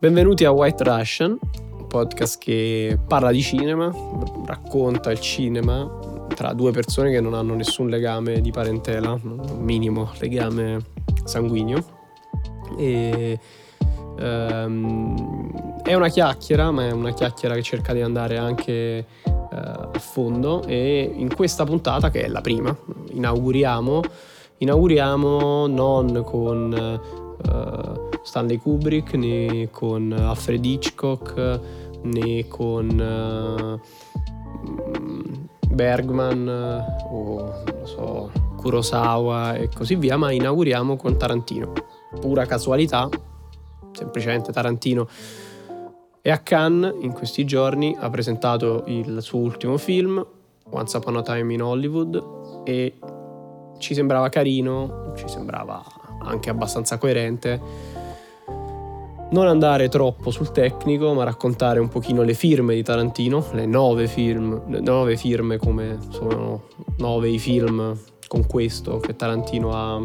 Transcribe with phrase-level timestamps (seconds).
[0.00, 1.38] Benvenuti a White Russian,
[1.76, 3.92] un podcast che parla di cinema,
[4.46, 10.10] racconta il cinema tra due persone che non hanno nessun legame di parentela, un minimo
[10.18, 10.78] legame
[11.24, 11.84] sanguigno.
[12.78, 13.38] E,
[14.20, 19.98] um, è una chiacchiera, ma è una chiacchiera che cerca di andare anche uh, a
[19.98, 22.74] fondo e in questa puntata, che è la prima,
[23.10, 24.00] inauguriamo,
[24.56, 27.02] inauguriamo non con...
[27.12, 27.29] Uh,
[28.30, 31.60] Stanley Kubrick né con Alfred Hitchcock
[32.02, 33.80] né con uh,
[35.72, 36.48] Bergman
[37.10, 41.72] o non so, Kurosawa e così via, ma inauguriamo con Tarantino.
[42.20, 43.08] Pura casualità,
[43.92, 45.08] semplicemente Tarantino
[46.22, 50.24] e a Cannes in questi giorni ha presentato il suo ultimo film,
[50.70, 52.22] Once Upon a Time in Hollywood,
[52.64, 52.94] e
[53.78, 55.82] ci sembrava carino, ci sembrava
[56.22, 57.89] anche abbastanza coerente
[59.30, 64.06] non andare troppo sul tecnico, ma raccontare un pochino le firme di Tarantino, le nove,
[64.06, 66.64] film, le nove firme come sono
[66.98, 70.00] nove i film con questo che Tarantino ha,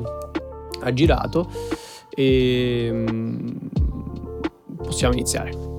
[0.82, 1.48] ha girato
[2.10, 3.48] e mm,
[4.84, 5.75] possiamo iniziare.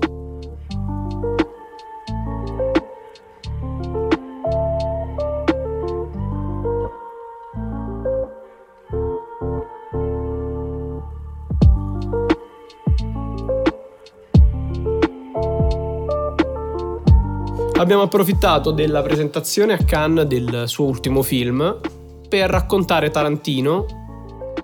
[17.77, 21.79] Abbiamo approfittato della presentazione a Cannes del suo ultimo film
[22.27, 23.85] per raccontare Tarantino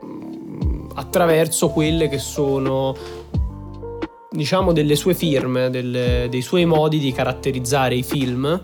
[0.03, 2.95] mm, attraverso quelle che sono
[4.31, 8.61] diciamo delle sue firme, delle, dei suoi modi di caratterizzare i film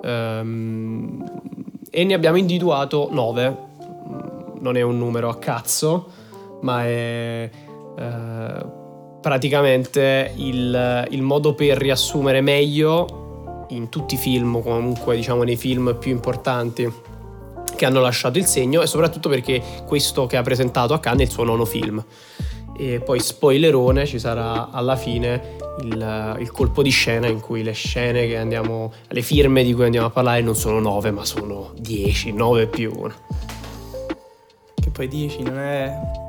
[0.00, 1.24] um,
[1.90, 3.64] e ne abbiamo individuato nove.
[4.60, 6.06] Non è un numero a cazzo,
[6.60, 7.50] ma è
[7.98, 13.24] uh, praticamente il, il modo per riassumere meglio
[13.68, 16.90] in tutti i film, comunque diciamo nei film più importanti
[17.76, 21.24] che hanno lasciato il segno e soprattutto perché questo che ha presentato a Cannes è
[21.24, 22.04] il suo nono film.
[22.78, 27.72] E poi spoilerone ci sarà alla fine il, il, colpo di scena in cui le
[27.72, 31.72] scene che andiamo, le firme di cui andiamo a parlare non sono nove ma sono
[31.78, 33.14] dieci, nove più una.
[34.74, 36.24] Che poi dieci non è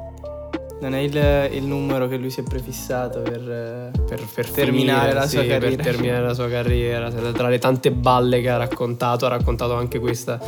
[0.79, 5.13] non è il, il, numero che lui si è prefissato per, per, per terminare, finire,
[5.13, 7.09] la sì, per terminare la sua carriera.
[7.09, 10.39] Tra le tante balle che ha raccontato, ha raccontato anche questa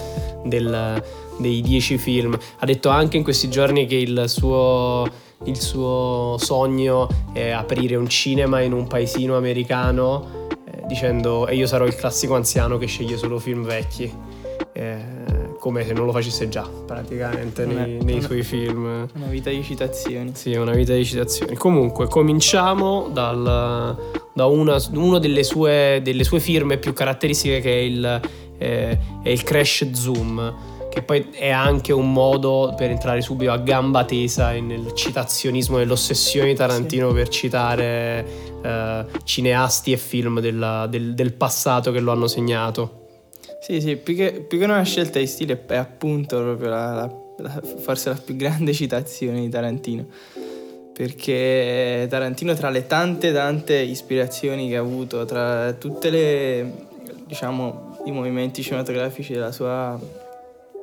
[0.44, 1.04] del,
[1.38, 2.38] dei dieci film.
[2.60, 5.08] Ha detto anche in questi giorni che il suo,
[5.46, 11.66] il suo sogno è aprire un cinema in un paesino americano, eh, dicendo e io
[11.66, 14.14] sarò il classico anziano che sceglie solo film vecchi.
[14.74, 19.08] Eh, come se non lo facesse già praticamente una, nei, nei una, suoi film.
[19.14, 20.32] Una vita di citazioni.
[20.34, 21.56] Sì, una vita di citazioni.
[21.56, 23.98] Comunque, cominciamo dal,
[24.34, 28.22] da una, una delle, sue, delle, sue, firme più caratteristiche che è il,
[28.58, 33.58] eh, è il crash zoom che poi è anche un modo per entrare subito a
[33.58, 37.14] gamba tesa nel citazionismo, nell'ossessione di Tarantino sì.
[37.14, 38.26] per citare
[38.64, 42.99] eh, cineasti e film della, del, del passato che lo hanno segnato.
[43.70, 47.16] Sì, sì, più che, più che una scelta di stile è appunto proprio la, la,
[47.38, 50.08] la, forse la più grande citazione di Tarantino.
[50.92, 56.88] Perché Tarantino tra le tante tante ispirazioni che ha avuto, tra tutte le,
[57.28, 60.00] diciamo, i movimenti cinematografici della sua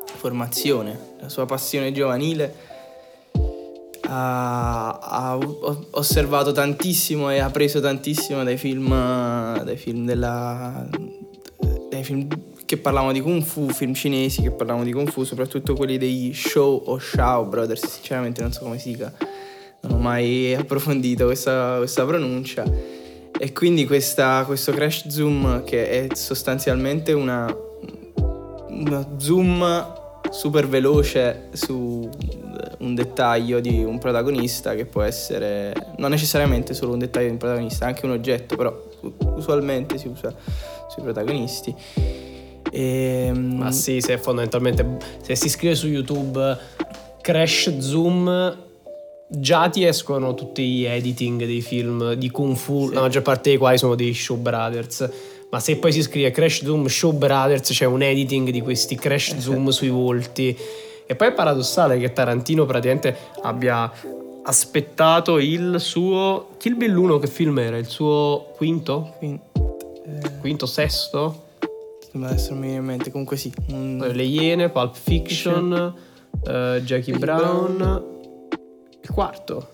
[0.04, 2.54] formazione, la sua passione giovanile,
[4.02, 5.38] ha, ha,
[5.91, 8.91] osservato tantissimo e ha preso tantissimo dai film,
[9.64, 10.88] dai film della,
[11.91, 12.28] dai film
[12.66, 16.32] che parlavano di Kung Fu, film cinesi che parlavano di Kung Fu, soprattutto quelli dei
[16.34, 19.12] Show o Shao Brothers, sinceramente non so come si dica,
[19.82, 22.64] non ho mai approfondito questa, questa pronuncia.
[23.38, 27.55] E quindi questa, questo crash zoom che è sostanzialmente una,
[28.69, 29.94] una zoom
[30.31, 32.08] super veloce su
[32.79, 37.38] un dettaglio di un protagonista che può essere non necessariamente solo un dettaglio di un
[37.38, 38.82] protagonista, anche un oggetto, però
[39.37, 40.35] usualmente si usa
[40.88, 41.75] sui protagonisti
[42.76, 46.58] e, ehm, Ma sì, se fondamentalmente se si scrive su YouTube
[47.23, 48.64] Crash Zoom
[49.28, 52.94] già ti escono tutti gli editing dei film di Kung Fu, sì.
[52.94, 55.11] la maggior parte dei quali sono dei Show Brothers.
[55.50, 59.31] Ma se poi si scrive Crash Zoom Show Brothers c'è un editing di questi Crash
[59.31, 60.55] eh, Zoom sui volti.
[61.06, 63.90] E poi è paradossale che Tarantino praticamente abbia
[64.43, 67.78] aspettato il suo Kill Bill 1 che film era?
[67.78, 69.14] Il suo quinto?
[69.19, 69.44] Quinto,
[70.05, 70.38] eh...
[70.40, 71.44] quinto sesto?
[72.24, 73.52] Adesso non mi viene in mente, comunque sì.
[73.68, 74.10] Un...
[74.12, 75.94] Le Iene, Pulp Fiction,
[76.30, 76.48] uh,
[76.80, 77.76] Jackie Brown.
[77.76, 78.04] Brown.
[79.02, 79.70] Il quarto.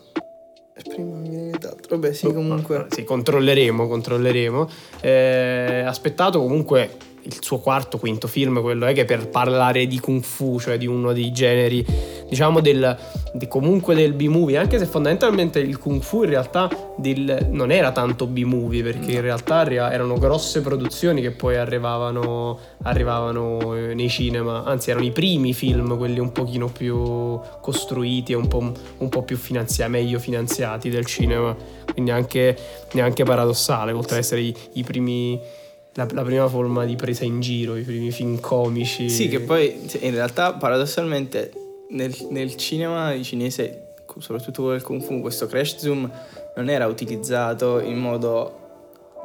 [0.82, 1.96] Prima mi viene nient'altro.
[1.96, 2.86] Vabbè, sì, comunque.
[2.90, 4.68] Sì, controlleremo, controlleremo.
[5.00, 10.22] Eh, aspettato comunque il suo quarto, quinto film, quello è che per parlare di kung
[10.22, 11.84] fu, cioè di uno dei generi,
[12.28, 12.96] diciamo del,
[13.32, 17.92] di comunque del B-movie, anche se fondamentalmente il kung fu in realtà del, non era
[17.92, 24.64] tanto B-movie, perché in realtà erano grosse produzioni che poi arrivavano, arrivavano eh, nei cinema,
[24.64, 29.22] anzi erano i primi film, quelli un pochino più costruiti e un po', un po
[29.22, 31.54] più finanziati, meglio finanziati del cinema,
[31.92, 32.56] quindi anche
[32.92, 35.60] neanche paradossale, oltre ad essere i, i primi
[35.94, 39.08] la, la, prima forma di presa in giro, i primi film comici.
[39.08, 41.52] Sì, che poi in realtà paradossalmente
[41.90, 46.10] nel, nel cinema cinese, soprattutto quello del Kung Fu, questo crash zoom
[46.56, 48.60] non era utilizzato in modo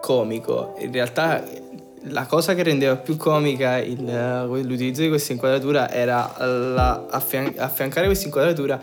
[0.02, 0.76] comico.
[0.80, 1.44] In realtà
[2.10, 4.04] la cosa che rendeva più comica il,
[4.48, 8.80] l'utilizzo di questa inquadratura era la, affian- affiancare questa inquadratura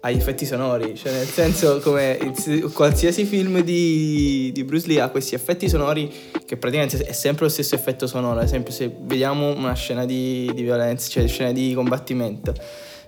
[0.00, 5.08] agli effetti sonori, cioè nel senso come il, qualsiasi film di, di, Bruce Lee ha
[5.08, 6.12] questi effetti sonori
[6.46, 10.50] che praticamente è sempre lo stesso effetto sonoro, ad esempio se vediamo una scena di,
[10.54, 12.54] di violenza, cioè scena di combattimento,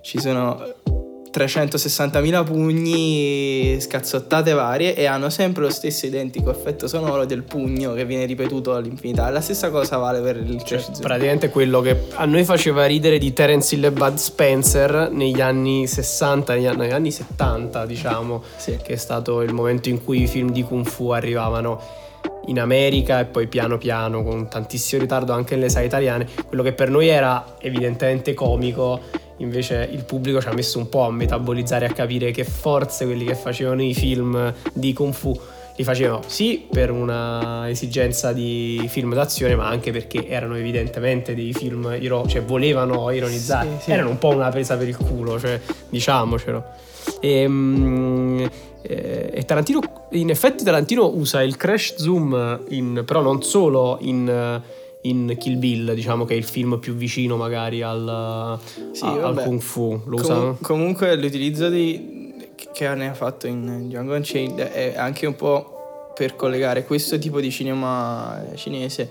[0.01, 0.80] ci sono
[1.31, 8.05] 360.000 pugni, scazzottate varie e hanno sempre lo stesso identico effetto sonoro del pugno che
[8.05, 9.29] viene ripetuto all'infinità.
[9.29, 13.31] La stessa cosa vale per il cioè, Praticamente quello che a noi faceva ridere di
[13.31, 18.77] Terence Hill e Bud Spencer negli anni 60, negli anni 70 diciamo, sì.
[18.83, 21.99] che è stato il momento in cui i film di Kung Fu arrivavano
[22.47, 26.73] in America e poi piano piano con tantissimo ritardo anche nelle sale italiane, quello che
[26.73, 31.85] per noi era evidentemente comico invece il pubblico ci ha messo un po' a metabolizzare,
[31.85, 35.39] a capire che forse quelli che facevano i film di Kung Fu
[35.75, 41.53] li facevano sì per una esigenza di film d'azione, ma anche perché erano evidentemente dei
[41.53, 43.91] film, iro- cioè volevano ironizzare, sì, sì.
[43.91, 45.59] erano un po' una presa per il culo, cioè
[45.89, 46.63] diciamocelo.
[47.19, 48.49] E, um,
[48.81, 49.79] e Tarantino,
[50.11, 54.61] in effetti Tarantino usa il crash zoom in, però non solo in
[55.03, 58.59] in Kill Bill, diciamo che è il film più vicino magari al,
[58.91, 60.01] sì, a, al Kung Fu.
[60.05, 62.33] Lo Com- comunque l'utilizzo di,
[62.71, 67.39] che ne ha fatto in Django Unchained è anche un po' per collegare questo tipo
[67.39, 69.09] di cinema cinese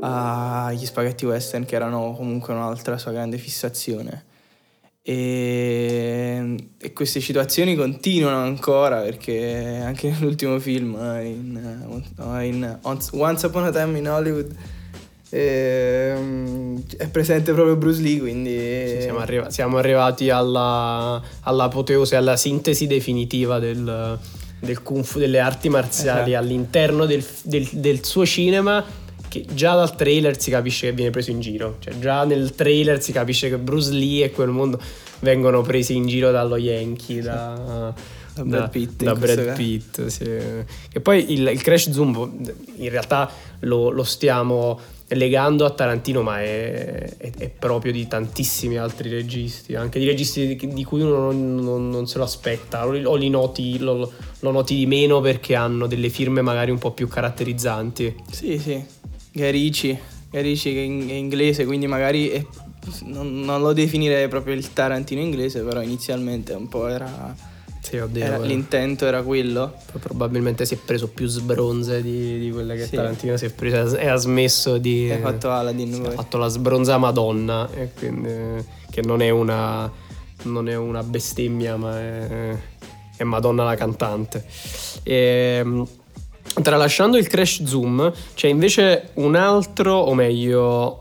[0.00, 4.24] agli spaghetti western che erano comunque un'altra sua grande fissazione.
[5.08, 12.02] E, e, queste situazioni continuano ancora perché anche nell'ultimo film in,
[12.42, 14.54] in Once Upon a Time in Hollywood
[15.28, 18.58] e, um, è presente proprio Bruce Lee, quindi...
[18.88, 24.18] Sì, siamo, arriva- siamo, arrivati alla, all'apoteosi, alla sintesi definitiva del,
[24.60, 26.44] del kung fu, delle arti marziali esatto.
[26.44, 28.84] all'interno del, del, del suo cinema
[29.28, 31.76] che già dal trailer si capisce che viene preso in giro.
[31.80, 34.80] Cioè, già nel trailer si capisce che Bruce Lee e quel mondo
[35.20, 37.92] vengono presi in giro dallo Yankee, da,
[38.34, 39.02] da Brad Pitt.
[39.02, 40.24] Da, Brad Pitt sì.
[40.24, 42.38] E poi il, il, Crash Zoom
[42.76, 43.30] in realtà
[43.60, 49.74] lo, lo stiamo legando a Tarantino, ma è, è, è, proprio di tantissimi altri registi,
[49.74, 53.28] anche di registi di, di cui uno non, non, non, se lo aspetta, o li
[53.28, 58.14] noti, lo, lo, noti di meno perché hanno delle firme magari un po' più caratterizzanti.
[58.30, 58.84] Sì, sì,
[59.32, 59.96] Garici,
[60.30, 60.84] Garici che è
[61.14, 62.44] inglese, quindi magari è,
[63.04, 67.54] non, non lo definirei proprio il Tarantino inglese, però inizialmente un po' era
[67.88, 69.74] sì, oddio, era, l'intento era quello.
[70.00, 72.96] Probabilmente si è preso più sbronze di, di quelle che sì.
[72.96, 75.08] Tarantino si è preso e ha smesso di...
[75.08, 76.04] Ha fatto Aladdin.
[76.04, 79.88] Ha fatto la sbronza Madonna, quindi, che non è, una,
[80.42, 82.58] non è una bestemmia, ma è,
[83.18, 84.44] è Madonna la cantante.
[85.04, 85.86] E, ehm,
[86.60, 90.98] tralasciando il crash zoom, c'è invece un altro, o meglio,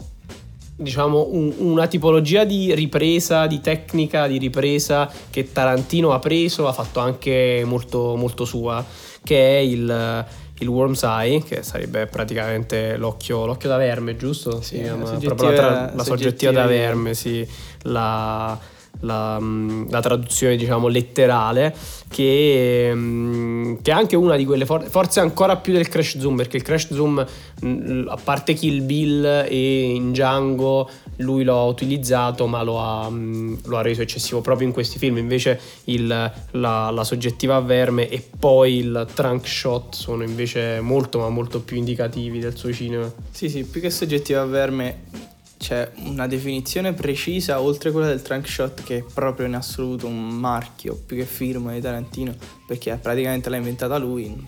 [0.76, 6.74] diciamo, un, una tipologia di ripresa, di tecnica di ripresa che Tarantino ha preso, ha
[6.74, 8.84] fatto anche molto, molto sua,
[9.24, 10.26] che è il,
[10.60, 14.62] il Worm's Eye, che sarebbe praticamente l'occhio, l'occhio da verme, giusto?
[14.62, 17.48] Sì, soggettiva, proprio la, tra, la soggettiva da verme, sì.
[17.84, 18.60] La,
[19.06, 21.76] la, mm, la, traduzione diciamo letterale
[22.10, 26.36] che, mm, che, è anche una di quelle for- forse ancora più del crash zoom
[26.36, 27.26] perché il crash zoom
[27.64, 33.10] mm, a parte Kill Bill e in Django lui lo ha utilizzato ma lo ha,
[33.10, 35.18] lo ha reso eccessivo proprio in questi film.
[35.18, 41.20] Invece il, la, la, soggettiva a verme e poi il trunk shot sono invece molto
[41.20, 43.12] ma molto più indicativi del suo cinema.
[43.32, 45.34] Sì sì più che soggettiva a verme
[45.66, 50.28] c'è una definizione precisa oltre quella del trunk shot che è proprio in assoluto un
[50.28, 52.36] marchio più che firma di Tarantino
[52.68, 54.48] perché praticamente l'ha inventata lui.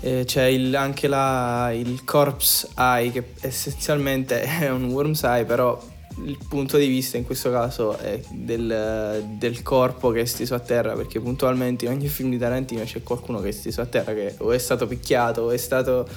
[0.00, 5.78] Eh, c'è il, anche la, il corpse eye che essenzialmente è un worm's eye però
[6.24, 10.60] il punto di vista in questo caso è del, del, corpo che è steso a
[10.60, 14.14] terra, perché puntualmente in ogni film di Tarantino c'è qualcuno che è steso a terra,
[14.14, 16.08] che o è stato picchiato o è stato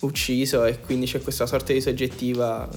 [0.00, 2.68] ucciso e quindi c'è questa sorta di soggettiva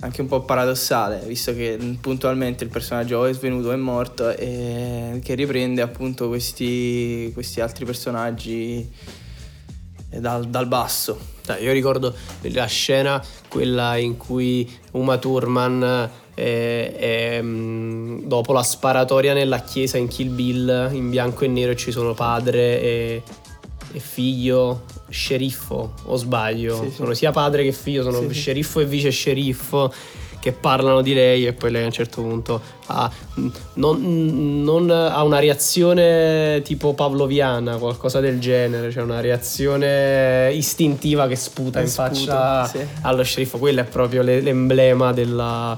[0.00, 4.30] anche un po' paradossale, visto che puntualmente il personaggio o è svenuto o è morto
[4.30, 8.88] e che riprende appunto questi, questi altri personaggi
[10.08, 11.36] dal, dal basso.
[11.60, 19.60] Io ricordo la scena, quella in cui Uma Thurman eh, eh, dopo la sparatoria nella
[19.60, 23.47] chiesa in Kill Bill in bianco e nero ci sono padre e, e
[23.96, 26.94] figlio sceriffo o sbaglio sì, sì.
[26.94, 29.92] sono sia padre che figlio sono sì, sceriffo e vice sceriffo
[30.40, 33.10] che parlano di lei e poi lei a un certo punto ha,
[33.74, 41.34] non, non ha una reazione tipo pavloviana, qualcosa del genere, cioè una reazione istintiva che
[41.34, 43.58] sputa che in sputa, faccia allo sceriffo.
[43.58, 45.76] Quello è proprio l'emblema della...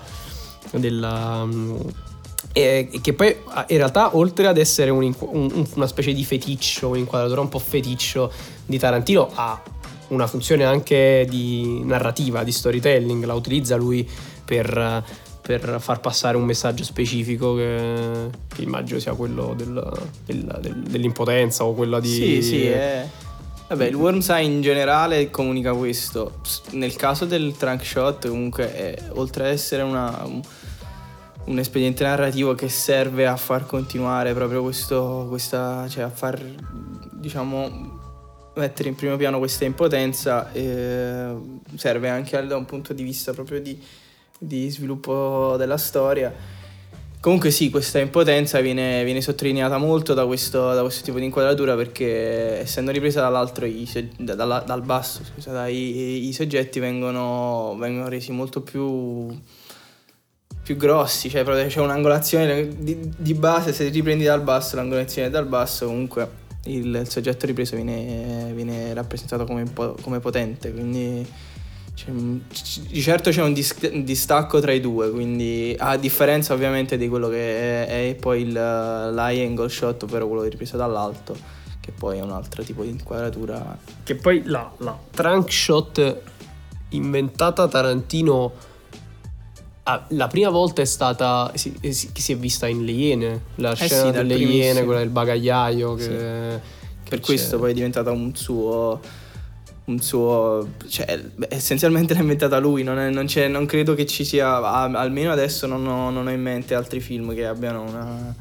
[0.73, 1.49] della
[2.53, 3.37] e che poi
[3.69, 8.33] in realtà oltre ad essere un, un, una specie di feticcio, un'inquadratura un po' feticcio
[8.67, 9.63] di Tarantino ha
[10.09, 14.09] una funzione anche di narrativa, di storytelling, la utilizza lui
[14.45, 15.05] per,
[15.41, 21.65] per far passare un messaggio specifico che, che immagino sia quello del, del, del, dell'impotenza
[21.65, 22.09] o quella di...
[22.09, 23.07] Sì, sì, è...
[23.69, 26.41] Vabbè, il Wormseye in generale comunica questo.
[26.73, 30.27] Nel caso del trunk shot, comunque, è, oltre ad essere una,
[31.47, 36.41] un, espediente narrativo che serve a far continuare proprio questo, questa, cioè a far,
[37.13, 37.99] diciamo,
[38.57, 41.35] mettere in primo piano questa impotenza, eh,
[41.77, 43.79] serve anche da un punto di vista proprio di
[44.41, 46.33] di sviluppo della storia.
[47.21, 51.77] Comunque sì, questa impotenza viene, viene sottolineata molto da questo, da questo, tipo di inquadratura
[51.77, 58.09] perché essendo ripresa dall'altro, i, da, dal, dal basso, scusa, i, i, soggetti vengono, vengono,
[58.09, 59.39] resi molto più,
[60.63, 65.47] più grossi, cioè proprio c'è un'angolazione di, di, base, se riprendi dal basso, l'angolazione dal
[65.47, 66.29] basso, comunque
[66.65, 69.65] il, il soggetto ripreso viene, viene rappresentato come,
[70.01, 71.27] come potente, quindi
[72.09, 77.09] di certo c'è un, dis- un, distacco tra i due, quindi a differenza ovviamente di
[77.09, 81.37] quello che è, è poi il, l'high angle shot, ovvero quello ripreso dall'alto,
[81.81, 83.77] che poi è un altro tipo di inquadratura.
[84.03, 86.21] Che poi la, la trunk shot
[86.91, 88.53] inventata Tarantino
[89.93, 93.73] ah, la prima volta è stata si, si, si, è vista in Le Iene, la
[93.73, 96.09] eh scena sì, delle Iene, quella del bagagliaio che, sì.
[96.11, 96.61] che
[97.09, 97.25] per c'è.
[97.25, 99.01] questo poi è diventata un suo
[99.91, 100.69] un suo...
[100.89, 105.67] cioè essenzialmente l'ha inventata lui, non, è, non, non, credo che ci sia, almeno adesso
[105.67, 108.35] non ho, non ho, in mente altri film che abbiano una,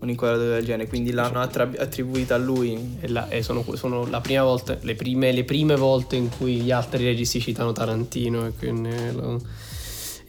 [0.00, 2.98] un'inquadratura del genere, quindi l'hanno attribuita a lui.
[3.00, 6.60] E, la, e sono, sono, la prima volta, le prime, le prime, volte in cui
[6.60, 8.90] gli altri registi citano Tarantino e quindi...
[9.12, 9.40] Lo,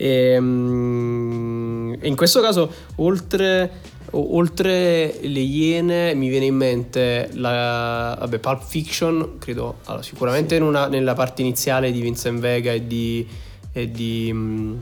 [0.02, 8.40] e, um, in questo caso, oltre Oltre le Iene mi viene in mente la, vabbè,
[8.40, 10.62] Pulp Fiction, credo allora, sicuramente sì.
[10.62, 13.26] una, nella parte iniziale di Vincent Vega e di...
[13.72, 14.78] E di um,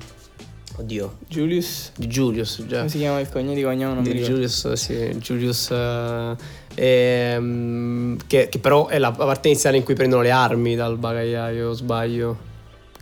[0.77, 1.17] oddio.
[1.27, 1.91] Julius?
[1.95, 2.77] Di Julius, già.
[2.77, 4.01] Come si chiama il cognome di cognome?
[4.01, 4.95] Di Julius, sì.
[5.19, 5.69] Julius...
[5.69, 6.35] Uh,
[6.73, 11.71] ehm, che, che, però è la parte iniziale in cui prendono le armi dal bagagliaio,
[11.73, 12.48] sbaglio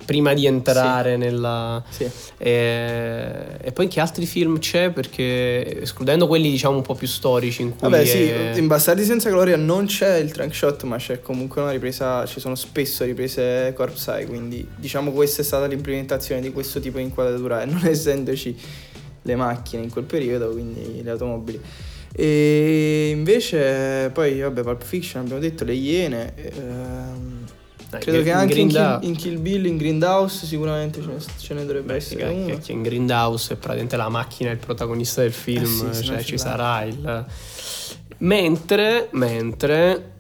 [0.06, 1.18] prima di entrare sì.
[1.18, 1.84] nella...
[1.90, 2.10] Sì.
[2.38, 4.92] E, e, poi che altri film c'è?
[4.92, 7.90] Perché escludendo quelli diciamo un po' più storici in cui...
[7.90, 11.72] Vabbè sì, in Bastardi senza gloria non c'è il trunk shot ma c'è comunque una
[11.72, 16.80] ripresa, ci sono spesso riprese corpse eye, quindi diciamo questa è stata l'implementazione di questo
[16.80, 18.58] tipo di inquadratura e non essendoci
[19.24, 21.60] le macchine in quel periodo, quindi le automobili.
[22.14, 26.34] E invece poi vabbè Pulp Fiction abbiamo detto le Iene...
[26.36, 27.37] Ehm,
[28.00, 31.62] Credo che anche in Kill, in Kill, Bill, in Grindhouse sicuramente ce ne, ce ne
[31.66, 32.46] dovrebbe Beh, essere uno.
[32.46, 36.24] Che, che in Grindhouse è praticamente la macchina il protagonista del film, eh sì, cioè
[36.24, 37.26] ci sarà il...
[38.20, 40.12] Mentre, mentre,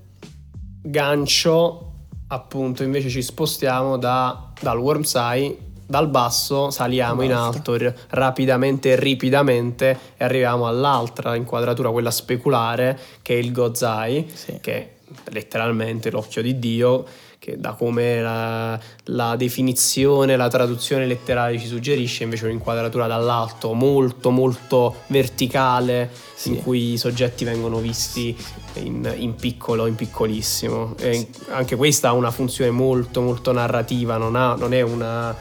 [0.82, 1.94] gancio,
[2.28, 5.58] appunto, invece ci spostiamo da, dal Worm's Eye
[5.88, 7.78] dal basso saliamo in alto
[8.10, 14.58] rapidamente e ripidamente e arriviamo all'altra inquadratura, quella speculare, che è il Eye, sì.
[14.60, 14.90] che è
[15.32, 17.06] letteralmente l'occhio di Dio
[17.48, 24.32] che da come la, la, definizione, la traduzione letterale ci suggerisce, invece un'inquadratura dall'alto molto
[24.32, 26.50] molto verticale sì.
[26.50, 28.36] in cui i soggetti vengono visti
[28.74, 30.96] in, in piccolo, in piccolissimo.
[30.98, 31.26] Sì.
[31.52, 35.34] anche questa ha una funzione molto molto narrativa, non, ha, non è una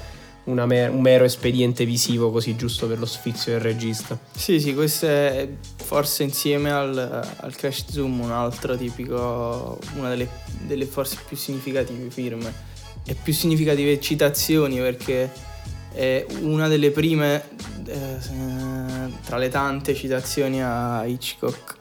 [0.55, 4.19] mer- un mero espediente visivo così giusto per lo sfizio del regista.
[4.35, 6.97] Sì, sì, questo è forse insieme al,
[7.37, 10.29] al Crash Zoom un altro tipico, una delle,
[10.67, 12.75] delle forse più significative firme
[13.05, 15.31] e più significative citazioni perché
[15.93, 17.43] è una delle prime
[17.87, 18.19] eh,
[19.25, 21.76] tra le tante citazioni a Hitchcock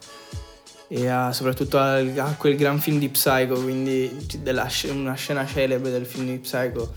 [0.87, 5.89] e a, soprattutto a, a, quel gran film di Psycho, quindi della, una scena celebre
[5.89, 6.93] del film di Psycho.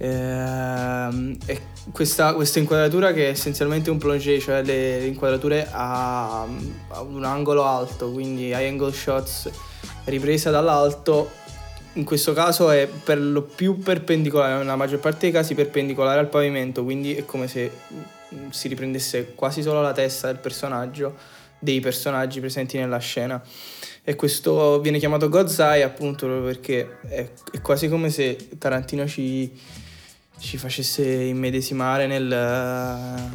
[0.00, 6.42] Eh, e questa, questa, inquadratura che è essenzialmente un plongé, cioè le, le inquadrature a,
[6.42, 9.50] a, un angolo alto, quindi high angle shots
[10.04, 11.30] ripresa dall'alto,
[11.94, 16.28] in questo caso è per lo più perpendicolare, nella maggior parte dei casi perpendicolare al
[16.28, 17.70] pavimento, quindi è come se
[18.50, 23.42] si riprendesse quasi solo la testa del personaggio dei personaggi presenti nella scena.
[24.04, 29.52] E questo viene chiamato God's Eye appunto perché è, è quasi come se Tarantino ci,
[30.38, 32.24] ci facesse immedesimare nel,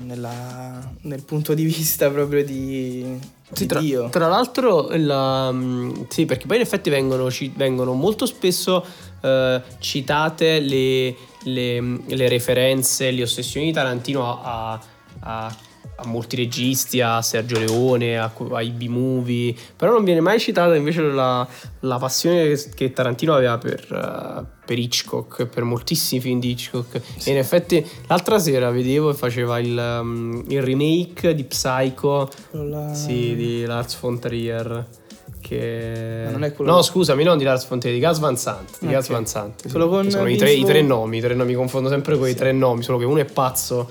[0.04, 3.20] nella, nel, punto di vista proprio di,
[3.52, 4.10] sì, tra, Dio.
[4.10, 8.86] Tra l'altro, la, mm, sì, perché poi in effetti vengono, vengono molto spesso
[9.22, 14.82] uh, citate le, le, le, referenze, le ossessioni di Tarantino a,
[15.20, 15.56] a
[15.96, 21.02] a molti registi, a Sergio Leone, a, ai B-movie, però non viene mai citata invece
[21.02, 21.48] la,
[21.82, 27.02] la passione che, che, Tarantino aveva per, uh, per, Hitchcock, per moltissimi film di Hitchcock.
[27.18, 27.30] Sì.
[27.30, 32.94] E in effetti l'altra sera vedevo e faceva il, um, il, remake di Psycho la...
[32.94, 34.88] sì, di Lars von Trier.
[35.40, 36.54] Che...
[36.60, 38.70] No, scusami, non di Lars von Trier, di Gas Van Sant.
[38.80, 38.92] Di okay.
[38.92, 39.68] Gas Van Sant.
[39.68, 42.32] Solo con sono i tre, i tre, nomi, i tre nomi, confondo sempre con sì.
[42.32, 43.90] i tre nomi, solo che uno è pazzo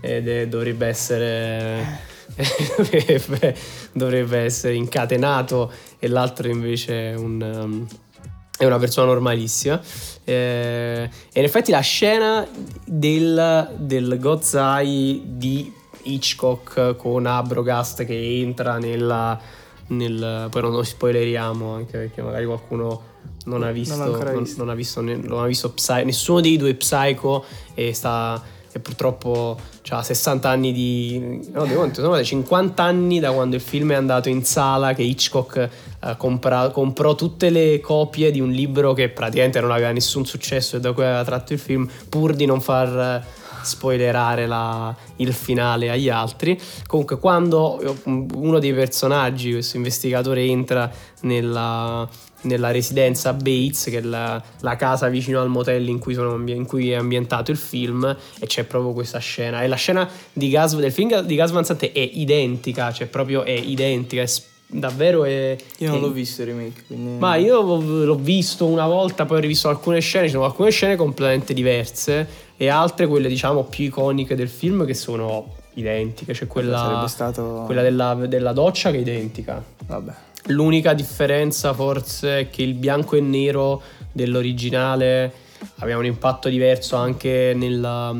[0.00, 2.10] ed è, dovrebbe essere
[3.92, 7.86] dovrebbe essere incatenato e l'altro invece è, un, um,
[8.62, 9.80] è una persona normalissima
[10.22, 12.46] eh, e in effetti la scena
[12.84, 15.72] del, del God's Eye di
[16.04, 19.36] Hitchcock con Abrogast che entra nella,
[19.88, 23.10] nel, poi non lo spoileriamo anche perché magari qualcuno
[23.46, 24.58] non ha visto, non, non, visto.
[24.60, 27.44] non ha visto, non ha visto Psy, nessuno dei due Psycho
[27.74, 28.40] e sta
[28.72, 29.58] e purtroppo
[29.90, 31.50] ha 60 anni di...
[31.52, 35.02] no, di conto, sono 50 anni da quando il film è andato in sala che
[35.02, 40.24] Hitchcock eh, compra, comprò tutte le copie di un libro che praticamente non aveva nessun
[40.24, 44.94] successo e da cui aveva tratto il film pur di non far eh, spoilerare la,
[45.16, 46.58] il finale agli altri.
[46.86, 52.08] Comunque, quando uno dei personaggi, questo investigatore, entra nella,
[52.42, 56.66] nella residenza Bates, che è la, la, casa vicino al motel in cui, sono, in
[56.66, 59.62] cui, è ambientato il film, e c'è proprio questa scena.
[59.62, 63.50] E la scena Gas, del film di Gas Van Sant è identica, cioè proprio è
[63.50, 64.26] identica, è
[64.66, 65.56] davvero è...
[65.78, 66.00] Io non è...
[66.00, 67.18] l'ho visto il remake, quindi...
[67.18, 70.96] Ma io l'ho visto una volta, poi ho rivisto alcune scene, ci sono alcune scene
[70.96, 72.26] completamente diverse
[72.56, 76.34] e altre, quelle diciamo più iconiche del film, che sono identiche.
[76.34, 77.62] Cioè quella, stato...
[77.66, 79.62] quella della, della doccia che è identica.
[79.86, 80.12] Vabbè.
[80.46, 85.32] L'unica differenza forse è che il bianco e nero dell'originale
[85.76, 88.14] aveva un impatto diverso anche nella,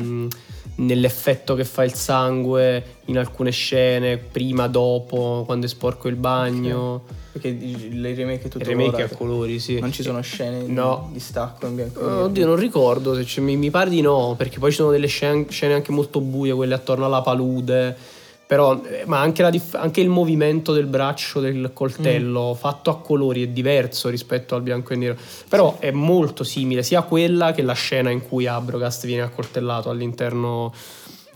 [0.75, 6.93] nell'effetto che fa il sangue in alcune scene, prima, dopo, quando è sporco il bagno.
[6.95, 7.21] Okay.
[7.33, 9.79] Perché il remake è tutto Il remake a colori, sì.
[9.79, 11.09] Non ci sono scene no.
[11.11, 12.23] di stacco in bianco e nero.
[12.23, 15.47] Oddio, non ricordo, se mi, mi pare di no, perché poi ci sono delle scene,
[15.49, 20.09] scene anche molto buie, quelle attorno alla palude però, eh, ma anche, dif- anche, il
[20.09, 22.57] movimento del braccio del coltello mm.
[22.57, 25.15] fatto a colori è diverso rispetto al bianco e nero.
[25.47, 30.73] Però è molto simile sia quella che la scena in cui Abrogast viene accoltellato all'interno,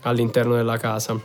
[0.02, 1.20] all'interno della casa.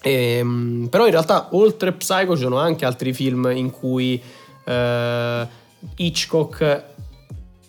[0.00, 4.22] E, ehm, però in realtà oltre Psycho ci sono anche altri film in cui
[4.64, 5.46] eh,
[5.96, 6.84] Hitchcock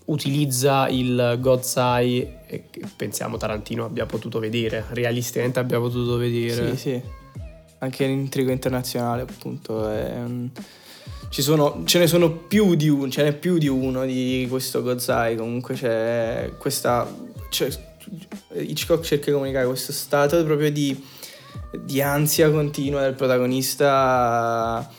[0.06, 2.64] utilizza il God's Eye e
[2.96, 6.76] pensiamo Tarantino abbia potuto vedere, realisticamente abbia potuto vedere.
[6.76, 7.18] Sì, sì
[7.80, 10.22] anche l'intrigo internazionale appunto è,
[11.30, 15.36] sono, ce ne sono più di uno, ce n'è più di uno di questo Gozai,
[15.36, 17.08] comunque c'è questa...
[17.50, 17.70] C'è,
[18.54, 21.04] Hitchcock cerca di comunicare questo stato proprio di,
[21.78, 24.90] di ansia continua del protagonista,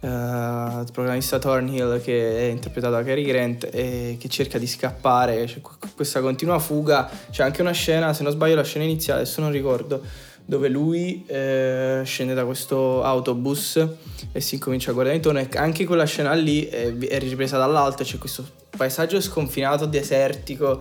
[0.00, 5.44] uh, il protagonista Thornhill che è interpretato da Cary Grant e che cerca di scappare,
[5.46, 5.60] c'è
[5.94, 9.50] questa continua fuga, c'è anche una scena, se non sbaglio la scena iniziale, adesso non
[9.50, 10.00] ricordo,
[10.44, 13.86] dove lui eh, scende da questo autobus
[14.32, 15.38] e si incomincia a guardare intorno.
[15.38, 18.44] E anche quella scena lì è, è ripresa dall'alto, c'è questo
[18.76, 20.80] paesaggio sconfinato, desertico,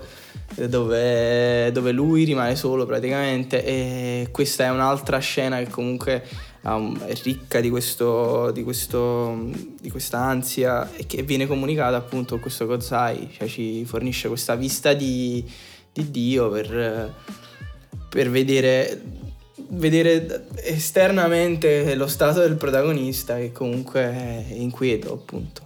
[0.55, 3.63] eh, dove, dove, lui rimane solo praticamente.
[3.63, 6.23] E questa è un'altra scena che comunque
[6.61, 12.31] um, è ricca di, questo, di, questo, di questa ansia e che viene comunicata appunto
[12.31, 15.43] con questo Kozai, cioè ci fornisce questa vista di,
[15.91, 17.13] di Dio per,
[18.09, 19.27] per vedere
[19.69, 25.61] vedere esternamente lo stato del protagonista che comunque è inquieto appunto.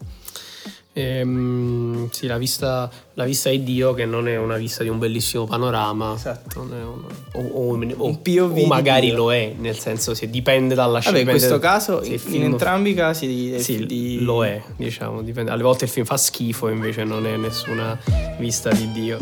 [0.96, 5.00] Ehm, sì, la vista, la vista di Dio che non è una vista di un
[5.00, 6.14] bellissimo panorama.
[6.16, 6.60] Esatto.
[6.64, 10.30] Non è una- o, o- o- Un POV o magari lo è, nel senso se
[10.30, 11.18] dipende dalla scena.
[11.18, 14.46] Vabbè, in questo caso, in, il in film- entrambi i casi di, Sì, di- lo
[14.46, 15.50] è, diciamo, dipende.
[15.50, 17.98] Alle volte il film fa schifo, invece non è nessuna
[18.38, 19.18] vista di Dio.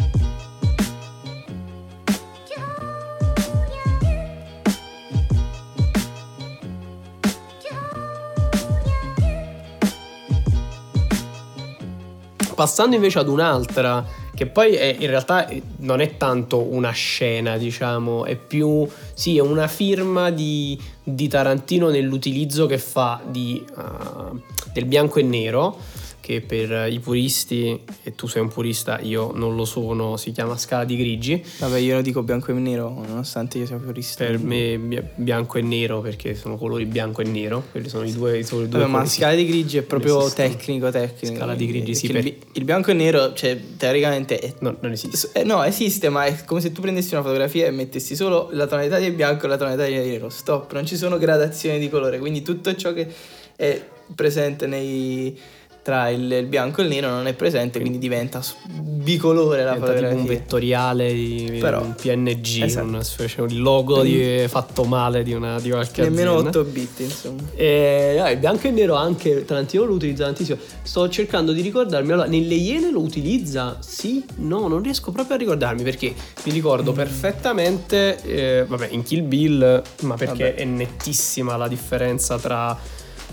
[12.62, 17.58] Passando invece ad un'altra, che poi è- in realtà eh, non è tanto una scena,
[17.58, 24.40] diciamo, è più, sì, è una firma di, di Tarantino nell'utilizzo che fa di, uh,
[24.74, 25.76] del bianco e nero,
[26.22, 30.56] che per i puristi, e tu sei un purista, io non lo sono, si chiama
[30.58, 31.44] scala di grigi.
[31.60, 34.24] Vabbè, io lo dico bianco e nero, nonostante io sia purista.
[34.24, 38.14] Per me bi- bianco e nero perché sono colori bianco e nero, quelli sono i
[38.14, 41.36] due, sono i due Vabbè, ma scala di grigi è proprio tecnico, tecnico.
[41.36, 45.30] Scala di grigi, sì, per- il bianco e nero, cioè, teoricamente è No, non esiste.
[45.34, 48.68] Eh, no, esiste, ma è come se tu prendessi una fotografia e mettessi solo la
[48.68, 50.30] tonalità di bianco e la tonalità di nero.
[50.30, 53.08] Stop, non ci sono gradazioni di colore, quindi tutto ciò che
[53.56, 53.82] è
[54.14, 55.38] presente nei-
[55.84, 58.40] tra il, il bianco e il nero non è presente, quindi diventa
[58.70, 60.38] bicolore la Diventa tipo un fotografia.
[60.40, 62.86] vettoriale di Però- un PNG, Esatto.
[62.88, 66.60] una specie di logo di- fatto male di, una, di qualche Nemmeno azienda.
[66.60, 67.42] 8 bit, insomma.
[67.56, 70.58] E, vabbè, il bianco e nero anche Tarantino lo utilizza tantissimo.
[70.84, 72.12] Sto cercando di ricordarmi.
[72.12, 73.78] Allora, nelle Iene lo utilizza?
[73.80, 74.24] Sì?
[74.36, 76.14] No, non riesco proprio a ricordarmi perché
[76.46, 78.22] mi ricordo perfettamente.
[78.24, 80.56] eh, vabbè, in Kill Bill, ma perché Vabbè.
[80.56, 82.78] è nettissima la differenza tra,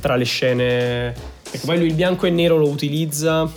[0.01, 1.37] tra le scene.
[1.51, 3.51] Perché poi lui il bianco e nero lo utilizza.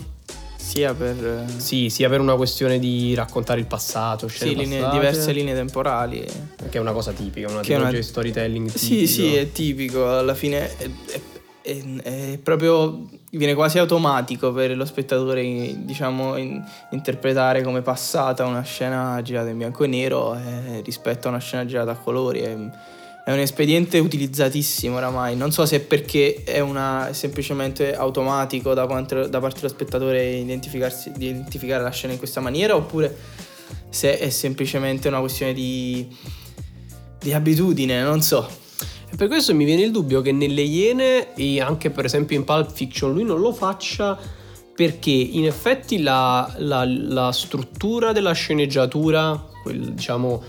[0.56, 4.90] Sia per eh, Sì, sia per una questione di raccontare il passato, scene sì, linee-
[4.92, 6.22] diverse linee temporali.
[6.22, 8.70] Che è una cosa tipica, una è una- tipologia di storytelling.
[8.70, 9.08] Sì, tipico.
[9.12, 11.22] sì, è tipico, alla fine è, è-
[11.64, 18.62] è- è proprio viene quasi automatico per lo spettatore, diciamo, in- interpretare come passata una
[18.64, 22.40] scena girata in bianco e nero eh, rispetto a una scena girata a colori.
[22.40, 22.56] È,
[23.24, 28.88] è un espediente utilizzatissimo oramai, non so se è perché è, una, semplicemente automatico da,
[28.88, 33.16] quanto- da parte dello spettatore identificarsi- identificare la scena in questa maniera oppure
[33.90, 36.08] se è semplicemente una questione di,
[37.20, 38.48] di abitudine, non so.
[39.12, 42.44] E per questo mi viene il dubbio che nelle Iene e anche per esempio in
[42.44, 44.18] Pulp Fiction lui non lo faccia
[44.74, 50.42] perché in effetti la, la- la struttura della sceneggiatura, quel, diciamo,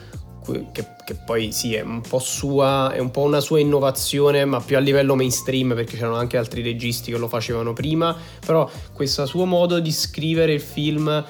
[0.42, 4.60] che, che poi sì è un po' sua, è un po' una sua innovazione ma
[4.60, 9.24] più a livello mainstream perché c'erano anche altri registi che lo facevano prima, però questo
[9.26, 11.24] suo modo di scrivere il film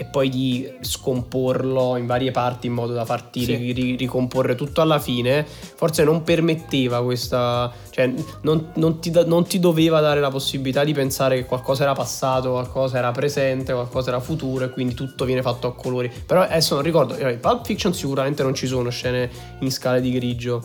[0.00, 3.56] e poi di scomporlo in varie parti in modo da farti Sì.
[3.56, 8.08] ri- ri- ricomporre tutto alla fine, forse non permetteva questa, cioè
[8.42, 11.94] non, non ti, da- non ti doveva dare la possibilità di pensare che qualcosa era
[11.94, 16.08] passato, qualcosa era presente, qualcosa era futuro e quindi tutto viene fatto a colori.
[16.24, 20.00] Però adesso non ricordo, eh, in Pulp Fiction sicuramente non ci sono scene in scale
[20.00, 20.62] di grigio.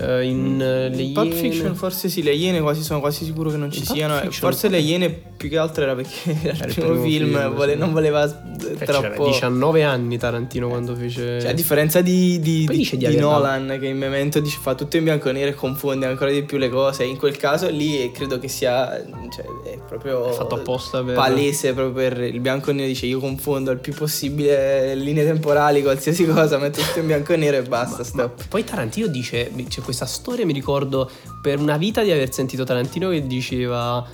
[0.00, 3.50] Eh, in eh, le Pulp Iene- Fiction forse sì, le Iene quasi sono quasi sicuro
[3.50, 4.14] che non ci In siano.
[4.16, 7.26] eh, Fiction- Forse le Iene più che altro era perché era il primo, primo film,
[7.38, 7.78] film, vole- sì.
[7.78, 9.26] non voleva Eh, eh, troppo...
[9.26, 11.40] 19 anni Tarantino quando fece...
[11.40, 14.96] Cioè, a differenza di, di- di- dice di Nolan, che in Memento dice, fa tutto
[14.96, 18.10] in bianco e nero e confonde ancora di più le cose, in quel caso lì
[18.12, 22.70] credo che sia cioè, è proprio È fatto apposta per- palese proprio per il bianco
[22.70, 22.86] e nero.
[22.88, 27.36] Dice: Io confondo il più possibile linee temporali, qualsiasi cosa, metto tutto in bianco e
[27.36, 28.02] nero e basta.
[28.04, 28.46] stop.
[28.48, 31.10] Poi Tarantino dice, c'è questa storia, mi ricordo
[31.42, 34.06] per una vita di aver sentito Tarantino che diceva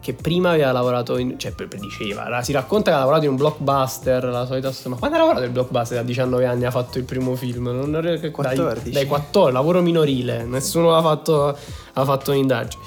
[0.00, 4.24] che prima aveva lavorato in, cioè diceva, si racconta che ha lavorato in un blockbuster,
[4.24, 7.04] la solita storia, ma quando ha lavorato in blockbuster a 19 anni ha fatto il
[7.04, 8.90] primo film, non dai, 14.
[8.90, 11.56] dai 14, lavoro minorile, nessuno ha fatto,
[11.94, 12.82] ha fatto un'indagine.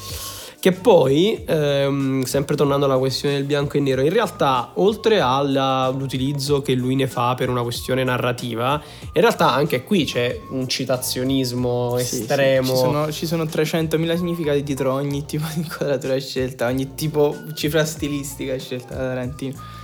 [0.66, 6.64] Che poi, ehm, sempre tornando alla questione del bianco e nero, in realtà, oltre all'utilizzo
[6.64, 8.82] che lui ne fa per una questione narrativa,
[9.14, 12.70] in realtà anche qui c'è un citazionismo Sì, sì, estremo.
[12.70, 17.86] Ci sono, ci sono 300.000 significati dietro ogni tipo di inquadratura scelta, ogni tipo cifra
[17.86, 19.75] stilistica scelta da Tarantino.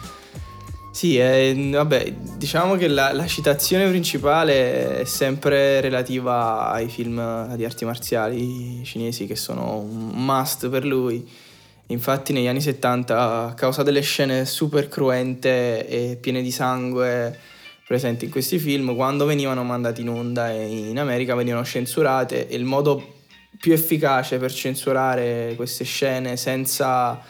[0.91, 7.63] Sì, eh, vabbè, diciamo che la, la citazione principale è sempre relativa ai film di
[7.63, 11.25] arti marziali cinesi che sono un must per lui.
[11.87, 17.37] Infatti negli anni 70, a causa delle scene super cruente e piene di sangue
[17.87, 22.63] presenti in questi film, quando venivano mandati in onda in America venivano censurate e il
[22.63, 23.19] modo
[23.59, 27.21] più efficace per censurare queste scene senza,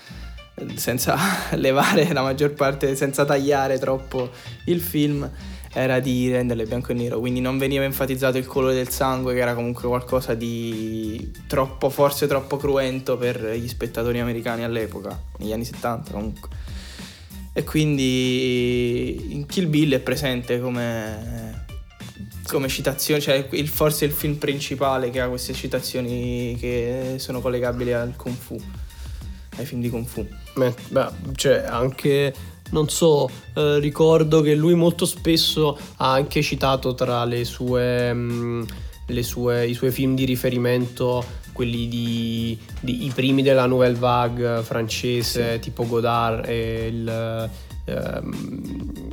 [0.75, 1.17] senza
[1.55, 4.29] levare la maggior parte, senza tagliare troppo
[4.65, 5.29] il film,
[5.73, 9.39] era di renderle bianco e nero, quindi non veniva enfatizzato il colore del sangue, che
[9.39, 15.65] era comunque qualcosa di troppo, forse troppo cruento per gli spettatori americani all'epoca, negli anni
[15.65, 16.49] 70 comunque.
[17.53, 21.65] E quindi in Kill Bill è presente come,
[22.47, 27.93] come citazione, cioè il, forse il film principale che ha queste citazioni che sono collegabili
[27.93, 28.59] al Kung Fu,
[29.57, 30.25] ai film di Kung Fu.
[30.53, 32.33] Beh, cioè anche
[32.71, 38.33] non so, eh, ricordo che lui molto spesso ha anche citato tra le sue, mh,
[38.33, 38.63] mm,
[39.07, 44.61] le sue, i suoi film di riferimento quelli di, di, i primi della Nouvelle Vague
[44.63, 45.59] francese, sì.
[45.59, 47.49] tipo Godard e il...
[47.85, 49.09] Ehm,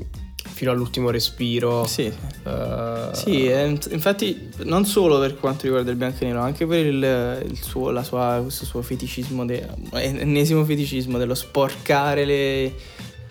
[0.58, 1.86] fino all'ultimo respiro.
[1.86, 3.48] Sì, uh, sì
[3.90, 7.90] infatti non solo per quanto riguarda il bianco e nero, anche per il, il suo,
[7.90, 12.72] la sua, questo suo feticismo, de, ennesimo feticismo dello sporcare le,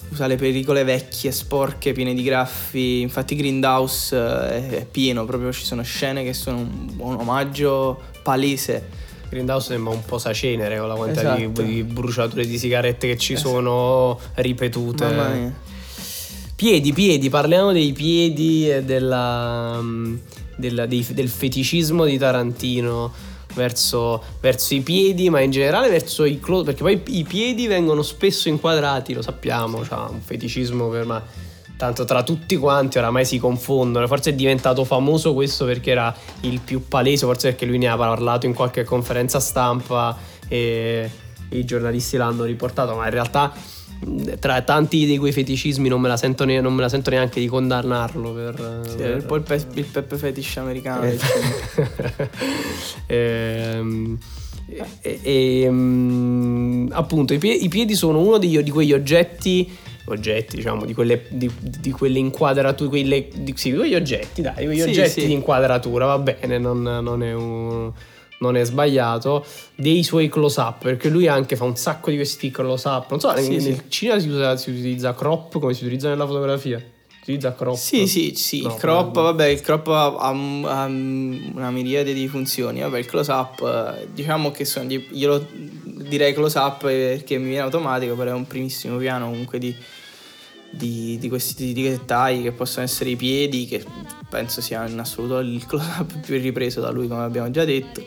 [0.08, 3.02] usa le pericole vecchie, sporche, piene di graffi.
[3.02, 9.06] Infatti Grindhouse eh, è pieno, proprio ci sono scene che sono un, un omaggio palese.
[9.28, 11.62] Grindhouse sembra un po' sacenere con la quantità esatto.
[11.62, 13.50] di, di, bruciature di sigarette che ci esatto.
[13.50, 15.04] sono ripetute.
[15.04, 15.66] Mamma mia.
[16.58, 20.16] Piedi, piedi, parliamo dei piedi e della, mm,
[20.56, 23.14] della, dei, del feticismo di Tarantino
[23.54, 28.02] verso, verso, i piedi, ma in generale verso i close, perché poi i piedi vengono
[28.02, 31.22] spesso inquadrati, lo sappiamo, c'ha un feticismo per me.
[31.78, 34.08] Tanto tra tutti quanti oramai si confondono.
[34.08, 37.96] Forse è diventato famoso questo perché era il più palese, forse perché lui ne ha
[37.96, 40.18] parlato in qualche conferenza stampa
[40.48, 41.08] e
[41.50, 43.54] i giornalisti l'hanno riportato, ma in realtà
[44.40, 47.40] tra tanti di quei feticismi non me la sento, ne- non me la sento neanche
[47.40, 49.16] di condannarlo per, sì, per...
[49.16, 51.18] un po' il, pe- il peppe fetish americano eh.
[53.08, 54.18] ehm,
[54.70, 59.70] e, e, e, appunto i, pie- i, piedi sono uno di, di quegli oggetti
[60.10, 64.82] oggetti diciamo di quelle, di, di quelle inquadrature quelle, di, sì, quegli oggetti dai quegli
[64.82, 65.26] sì, oggetti sì.
[65.28, 67.92] di inquadratura va bene non, non è un
[68.40, 69.46] non è sbagliato,
[69.76, 73.10] dei suoi close up, perché lui anche fa un sacco di questi close up.
[73.10, 73.84] Non so, sì, nel, sì.
[73.88, 76.78] cinema si, usa, si, utilizza crop come si utilizza nella fotografia.
[76.78, 77.76] Si utilizza crop.
[77.76, 79.22] Sì, sì, sì, no, il crop, no.
[79.24, 82.82] vabbè, il crop ha, ha, ha, una miriade di funzioni.
[82.82, 85.48] Vabbè, il close up, diciamo che sono, io lo
[86.08, 89.76] direi close up perché mi viene automatico, però è un primissimo piano comunque di
[90.70, 93.84] di, di questi di dettagli che possono essere i piedi, che
[94.30, 98.04] penso sia in assoluto il close-up più ripreso da lui, come abbiamo già detto,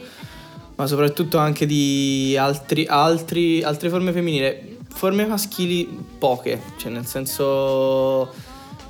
[0.76, 4.78] ma soprattutto anche di altri, altri, altre forme femminili.
[4.92, 8.30] Forme maschili poche, cioè nel senso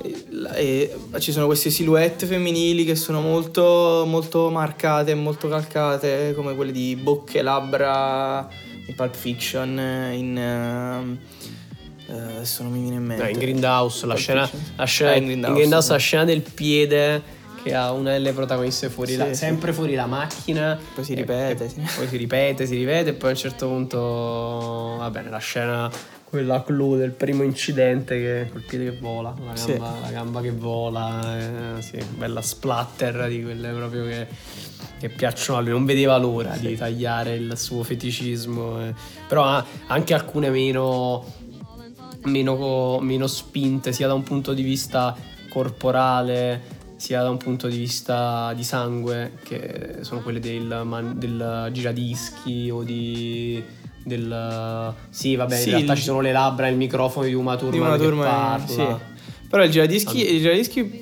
[0.03, 6.55] eh, eh, ci sono queste silhouette femminili che sono molto, molto marcate, molto calcate, come
[6.55, 8.47] quelle di bocche, labbra
[8.87, 9.77] in Pulp Fiction,
[10.13, 11.19] in...
[12.11, 13.23] Uh, Uh, adesso non mi viene in mente.
[13.23, 15.91] No, in Grindhouse, la scena, la scena, eh, in Grindhouse, in Grindhouse sì.
[15.91, 17.21] la scena del piede
[17.63, 19.35] che ha una delle protagoniste fuori sì, la, sì.
[19.35, 20.77] sempre fuori la macchina.
[20.93, 21.65] Poi si ripete.
[21.65, 25.37] E, poi si ripete, si ripete e poi a un certo punto va bene, la
[25.37, 25.89] scena
[26.31, 29.77] quella clou del primo incidente che col piede che vola, la gamba, sì.
[29.77, 34.27] la gamba che vola, eh, sì, bella splatter di quelle proprio che,
[34.97, 36.67] che, piacciono a lui, non vedeva l'ora sì.
[36.67, 38.93] di tagliare il suo feticismo, eh.
[39.27, 41.25] però anche alcune meno
[42.23, 45.15] meno, meno spinte sia da un punto di vista
[45.49, 51.69] corporale sia da un punto di vista di sangue che sono quelle del, man, del
[51.71, 55.97] giradischi o di del sì vabbè sì, in realtà il...
[55.97, 58.85] ci sono le labbra e il microfono di Uma Thurman, di Uma Thurman parla sì.
[59.47, 60.99] però il giradischi, il giradischi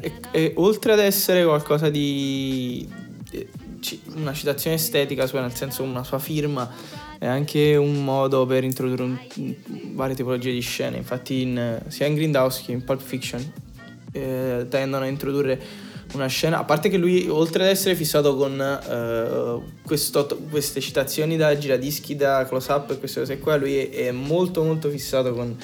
[0.00, 2.88] è, è, oltre ad essere qualcosa di
[4.16, 6.68] una citazione estetica nel senso una sua firma
[7.20, 9.18] è anche un modo per introdurre un,
[9.92, 10.96] varie tipologie di scene.
[10.96, 13.52] Infatti, in, sia in Grindhouse che in Pulp Fiction
[14.12, 15.60] eh, tendono a introdurre
[16.14, 16.60] una scena.
[16.60, 22.16] A parte che lui, oltre ad essere fissato con eh, questo, queste citazioni da giradischi,
[22.16, 25.54] da close up e queste cose qua, lui è, molto, molto fissato con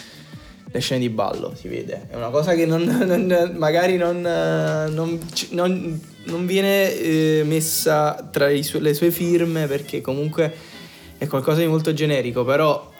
[0.70, 1.54] le scene di ballo.
[1.58, 8.28] Si vede, è una cosa che non, non, magari non, non, non viene eh, messa
[8.30, 10.74] tra su- le sue firme perché comunque
[11.18, 12.94] è qualcosa di molto generico, però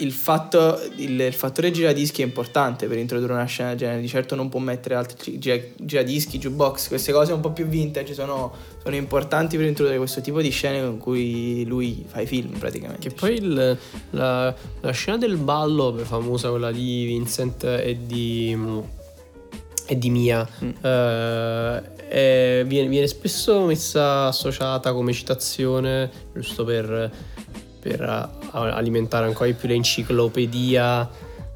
[0.00, 4.00] il, fatto, il, il, fattore giradischi è importante per introdurre una scena del genere.
[4.00, 8.52] Di certo non può mettere altri giradischi, jukebox, queste cose un po' più vintage sono,
[8.82, 13.08] sono, importanti per introdurre questo tipo di scene con cui lui fa i film praticamente.
[13.08, 13.78] Che poi il,
[14.10, 18.56] la, la, scena del ballo, famosa quella di Vincent e di,
[19.86, 20.70] e di Mia, mm.
[20.80, 27.38] eh, è, viene, viene spesso messa associata come citazione, giusto per
[27.80, 31.08] per alimentare ancora di più l'enciclopedia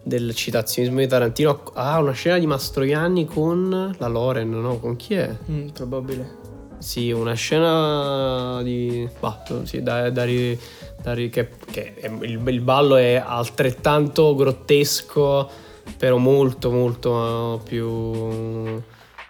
[0.02, 1.62] del citazionismo di Tarantino.
[1.74, 4.78] Ah, una scena di Mastroianni con la Loren, no?
[4.78, 5.34] Con chi è?
[5.50, 6.42] Mm, probabile.
[6.78, 9.08] Sì, una scena di...
[9.18, 10.58] Bah, sì, da, da, ri,
[11.00, 15.48] da ri, che, che il, il, ballo è altrettanto grottesco,
[15.96, 18.82] però molto, molto più,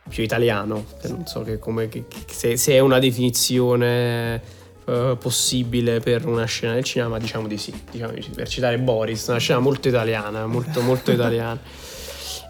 [0.08, 0.84] più italiano.
[1.02, 6.74] Non so che come, che, se, se, è una definizione uh, possibile per una scena
[6.74, 7.72] del cinema, diciamo di sì.
[7.90, 8.30] Diciamo di sì.
[8.30, 11.60] Per citare Boris, una scena molto italiana, molto, molto italiana.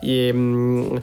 [0.01, 1.03] E, um,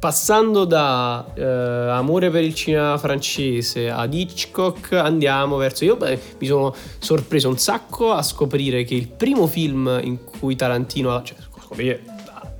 [0.00, 5.84] Passando da eh, amore per il cinema francese ad Hitchcock, andiamo verso.
[5.84, 10.56] Io beh, mi sono sorpreso un sacco a scoprire che il primo film in cui
[10.56, 11.22] Tarantino.
[11.22, 12.02] cioè, scoprire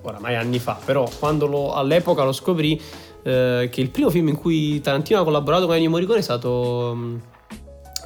[0.03, 2.79] oramai anni fa, però quando lo, all'epoca lo scoprì,
[3.23, 6.90] eh, che il primo film in cui Tarantino ha collaborato con Ennio Morricone è stato
[6.92, 7.20] um,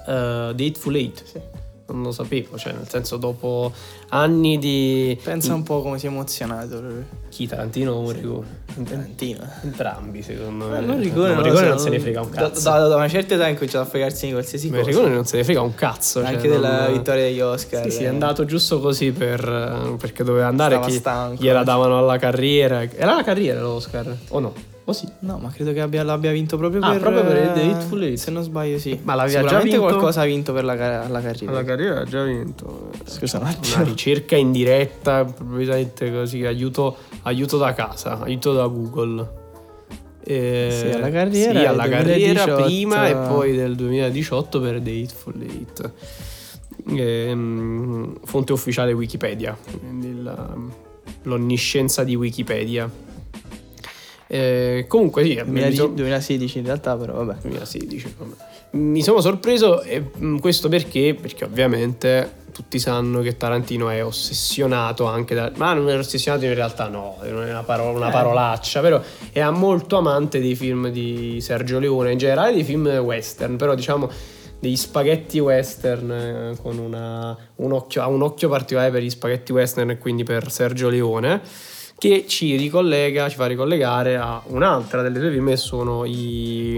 [0.06, 1.24] uh, The Hateful Eight.
[1.24, 3.70] Sì non lo sapevo, cioè nel senso dopo
[4.08, 5.18] anni di...
[5.22, 7.04] Pensa un po' come si è emozionato lui.
[7.28, 8.62] Chi, Tarantino o Morricone?
[8.82, 9.46] Tarantino.
[9.62, 10.80] Entrambi secondo me.
[10.80, 12.70] Morricone, Morricone non, se ne frega un cazzo.
[12.70, 14.80] Da, da, da una certa età ha cominciato a fregarsi di qualsiasi cosa.
[14.80, 16.20] Morricone non se ne frega un cazzo.
[16.20, 16.92] Anche cioè, della non...
[16.92, 17.82] vittoria degli Oscar.
[17.84, 21.42] Sì, sì, è andato giusto così per, perché doveva andare, Stava stanco.
[21.42, 22.82] gliela davano alla carriera.
[22.82, 24.72] Era la carriera l'Oscar, o no?
[24.86, 25.08] Oh sì.
[25.20, 28.18] No, ma credo che abbia, l'abbia vinto proprio ah, per, proprio per The Hateful Eight.
[28.18, 29.00] Se non sbaglio, sì.
[29.02, 29.80] Ma l'aveva già vinto?
[29.80, 30.74] qualcosa ha vinto per la,
[31.08, 31.52] la carriera.
[31.52, 32.90] La carriera ha già vinto.
[33.04, 33.76] Scusa un attimo.
[33.76, 39.42] Una ricerca in diretta, probabilmente così, aiuto, aiuto da casa, aiuto da Google.
[40.22, 45.40] Eh, sì, alla carriera, sì, alla carriera prima e poi del 2018 per The Hateful
[45.40, 45.92] Eight.
[46.86, 50.54] Eh, fonte ufficiale Wikipedia, quindi la,
[51.22, 53.12] l'onniscienza di Wikipedia.
[54.26, 57.40] Eh, comunque sì, 2016, 2016 in realtà però vabbè.
[57.42, 58.34] 2016, vabbè.
[58.70, 61.16] Mi sono sorpreso e mm, questo perché?
[61.20, 65.50] Perché ovviamente tutti sanno che Tarantino è ossessionato anche da...
[65.56, 68.12] Ma non è ossessionato in realtà no, non è una, parola, una eh.
[68.12, 73.56] parolaccia, però è molto amante dei film di Sergio Leone, in generale dei film western,
[73.56, 74.08] però diciamo
[74.60, 79.52] degli spaghetti western eh, con una, un occhio, ha un occhio particolare per gli spaghetti
[79.52, 81.42] western e quindi per Sergio Leone
[82.04, 86.76] che ci ricollega, ci fa ricollegare a un'altra delle sue che sono i,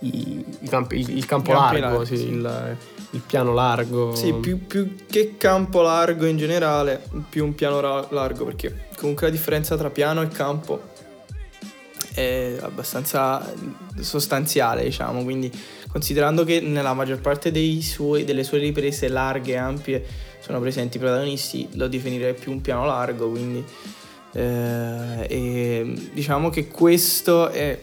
[0.00, 2.28] i, i campi, il, il, campo largo, largo sì, sì.
[2.28, 2.76] Il,
[3.10, 4.14] il, piano largo.
[4.14, 9.26] Sì, più, più, che campo largo in generale, più un piano ra- largo, perché comunque
[9.26, 10.80] la differenza tra piano e campo
[12.14, 13.52] è abbastanza
[14.00, 15.52] sostanziale, diciamo, quindi
[15.88, 17.50] considerando che nella maggior parte
[17.82, 20.04] suoi, delle sue riprese larghe e ampie
[20.40, 23.62] sono presenti i protagonisti, lo definirei più un piano largo, quindi
[24.32, 27.78] eh, e diciamo che questo è,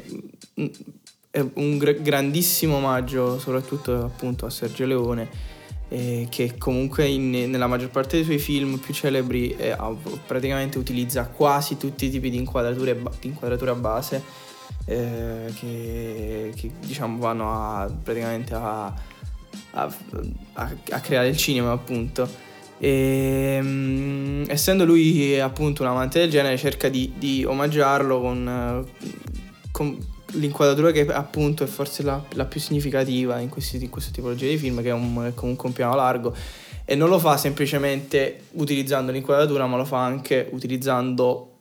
[1.31, 5.53] è un gr- grandissimo omaggio soprattutto appunto a Sergio Leone
[5.89, 9.75] eh, che comunque in, nella maggior parte dei suoi film più celebri eh,
[10.25, 14.23] praticamente utilizza quasi tutti i tipi di inquadrature, di inquadratura base
[14.85, 18.93] eh, che, che, diciamo vanno a, praticamente a,
[19.71, 19.93] a,
[20.53, 22.44] a creare il cinema appunto
[22.77, 28.85] e, um, essendo lui appunto un amante del genere, cerca di, di omaggiarlo con,
[29.71, 29.97] con,
[30.31, 34.57] l'inquadratura che appunto è forse la, la più significativa in, questi, in, questa tipologia di
[34.57, 36.35] film, che è, un, è comunque un piano largo.
[36.83, 41.51] E non lo fa semplicemente utilizzando l'inquadratura, ma lo fa anche utilizzando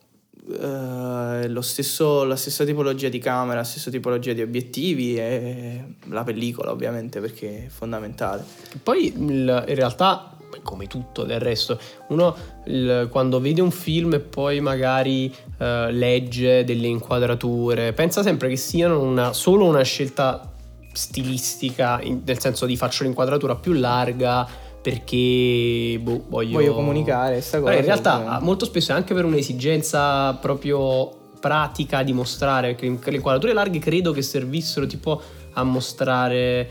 [0.47, 6.69] Uh, stesso, la stessa tipologia di camera, la stessa tipologia di obiettivi e la pellicola
[6.69, 8.45] ovviamente perché è fondamentale.
[8.83, 14.59] Poi in realtà come tutto del resto, uno il, quando vede un film e poi
[14.59, 20.51] magari uh, legge delle inquadrature, pensa sempre che siano una, solo una scelta
[20.93, 24.47] stilistica, in, nel senso di faccio l'inquadratura più larga
[24.81, 26.53] perché boh, voglio...
[26.53, 27.73] voglio comunicare questa cosa.
[27.73, 33.53] in realtà molto spesso è anche per un'esigenza proprio pratica di mostrare, perché le inquadrature
[33.53, 35.21] larghe credo che servissero tipo
[35.53, 36.69] a mostrare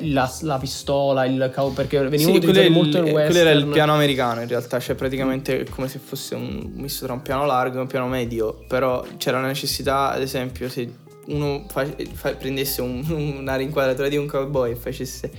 [0.00, 3.26] la, la, pistola, il cavo, perché veniva sì, utilizzato molto il western.
[3.26, 7.14] Quello era il piano americano in realtà, cioè praticamente come se fosse un misto tra
[7.14, 11.64] un piano largo e un piano medio, però c'era la necessità, ad esempio, se uno
[11.68, 13.04] fa, fa, prendesse un,
[13.38, 15.30] una rinquadratura di un cowboy e facesse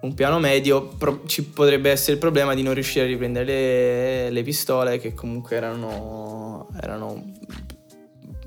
[0.00, 4.30] un piano medio, pro, ci potrebbe essere il problema di non riuscire a riprendere le,
[4.30, 7.32] le pistole che comunque erano, erano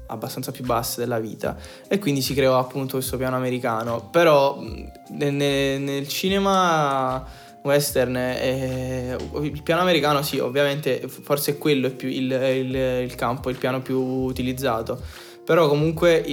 [0.09, 1.57] abbastanza più basse della vita.
[1.87, 4.09] E quindi si creò appunto questo piano americano.
[4.11, 4.61] Però
[5.09, 12.07] nel, nel cinema western eh, il piano americano sì ovviamente forse è quello il, più,
[12.07, 15.01] il, il, il campo il piano più utilizzato.
[15.43, 16.23] Però comunque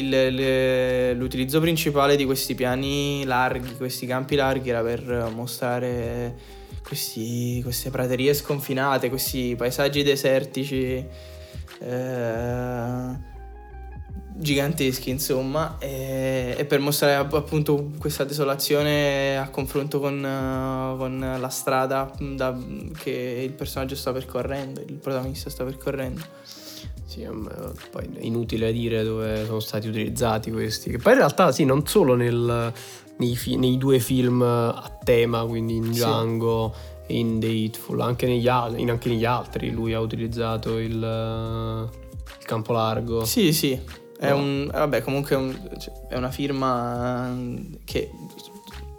[1.14, 6.34] l'utilizzo principale di questi piani larghi questi campi larghi era per mostrare
[6.86, 11.04] questi, queste praterie sconfinate, questi paesaggi desertici
[11.80, 13.34] eh,
[14.39, 21.49] giganteschi, insomma, e, e, per mostrare appunto questa desolazione a confronto con, uh, con la
[21.49, 22.57] strada da,
[22.99, 26.22] che il personaggio sta percorrendo, il protagonista sta percorrendo.
[27.05, 27.26] Sì,
[27.91, 31.87] poi è inutile dire dove sono stati utilizzati questi, che poi in realtà sì, non
[31.87, 32.72] solo nel,
[33.16, 36.74] nei, fi- nei, due film a tema, quindi in Django
[37.07, 37.12] sì.
[37.12, 42.45] e in The Hateful, anche negli, al- anche negli altri lui ha utilizzato il, il
[42.45, 43.24] campo largo.
[43.24, 43.80] Sì, sì,
[44.18, 44.36] è no.
[44.36, 47.36] un, vabbè, comunque è, un, cioè, è una firma
[47.84, 48.10] che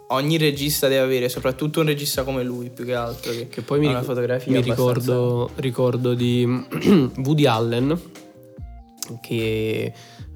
[0.08, 3.32] ogni regista deve avere, soprattutto un regista come lui, più che altro.
[3.32, 6.46] Che, che poi mi, una fotografia mi ricordo, ricordo, di
[7.18, 8.00] Woody Allen
[9.20, 9.92] che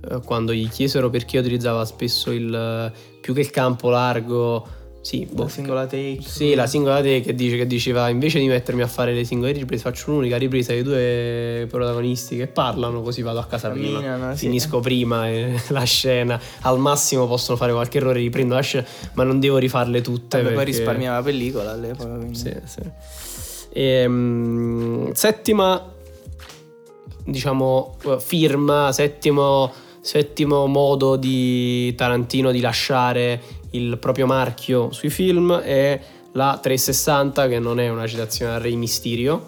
[0.09, 4.67] eh, quando gli chiesero perché utilizzava spesso il più che il campo largo
[5.03, 5.43] sì, boh.
[5.43, 6.21] La singola take.
[6.25, 9.51] Sì, la singola take che dice che diceva invece di mettermi a fare le singole
[9.51, 14.35] riprese faccio un'unica ripresa dei due protagonisti che parlano così vado a casa Camminano, prima.
[14.37, 14.47] Sì.
[14.47, 16.41] Finisco prima e, la scena.
[16.61, 20.37] Al massimo possono fare qualche errore, riprendo la scena, ma non devo rifarle tutte.
[20.37, 20.55] Vabbè, perché...
[20.55, 22.15] poi risparmiava la pellicola all'epoca.
[22.15, 22.39] Quindi.
[22.39, 22.81] Sì, sì.
[23.73, 25.85] E, um, settima,
[27.25, 29.73] diciamo, firma, settimo,
[30.03, 33.41] settimo modo di Tarantino di lasciare
[33.71, 36.01] il proprio marchio sui film è
[36.33, 39.47] la 360 che non è una citazione al Re Mysterio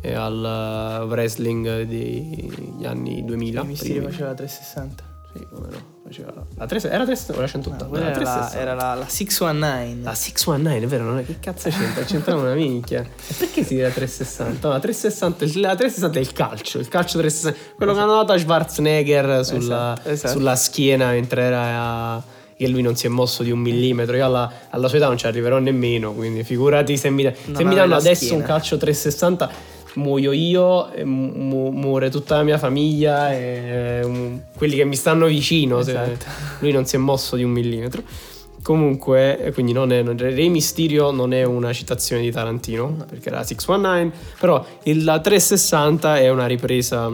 [0.00, 6.32] e al wrestling degli anni 2000 Rey Mysterio faceva la 360 sì come no faceva
[6.56, 10.14] la 3, era 360 o la 180 no, era, la, era la, la 619 la
[10.14, 13.86] 619 è vero non è che cazzo c'entra c'entra una minchia e perché si dice
[13.86, 18.06] la 360 no, la 360 la 360 è il calcio il calcio 360 quello esatto.
[18.06, 20.32] che hanno dato a Schwarzenegger sulla, esatto, esatto.
[20.34, 22.22] sulla schiena mentre era a
[22.62, 24.14] che lui non si è mosso di un millimetro.
[24.14, 27.74] Io alla, alla sua età non ci arriverò nemmeno, quindi figurati se mi, se mi
[27.74, 28.36] danno adesso schiena.
[28.36, 29.50] un calcio 360
[29.94, 35.80] muoio io, mu- muore tutta la mia famiglia e um, quelli che mi stanno vicino.
[35.80, 36.26] Esatto.
[36.60, 38.02] lui non si è mosso di un millimetro.
[38.62, 44.12] Comunque, quindi non è, Re Mysterio non è una citazione di Tarantino, perché era 619,
[44.38, 47.10] però il, la 360 è una ripresa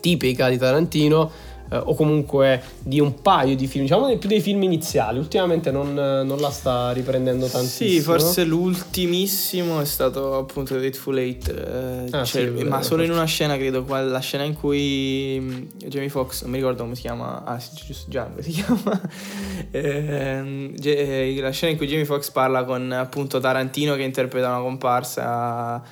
[0.00, 1.30] tipica di Tarantino
[1.70, 5.18] eh, o comunque di un paio di film, diciamo più dei film iniziali.
[5.18, 7.90] Ultimamente non, non la sta riprendendo tantissimo.
[7.90, 13.02] Sì, forse l'ultimissimo è stato appunto The Hateful Eight, eh, ah, cioè, sì, ma solo
[13.02, 16.94] in una scena, credo, la scena in cui mm, Jamie Foxx, non mi ricordo come
[16.94, 19.00] si chiama, ah sì, giusto Django si chiama,
[19.70, 24.60] ehm, eh, la scena in cui Jamie Foxx parla con appunto Tarantino che interpreta una
[24.60, 25.82] comparsa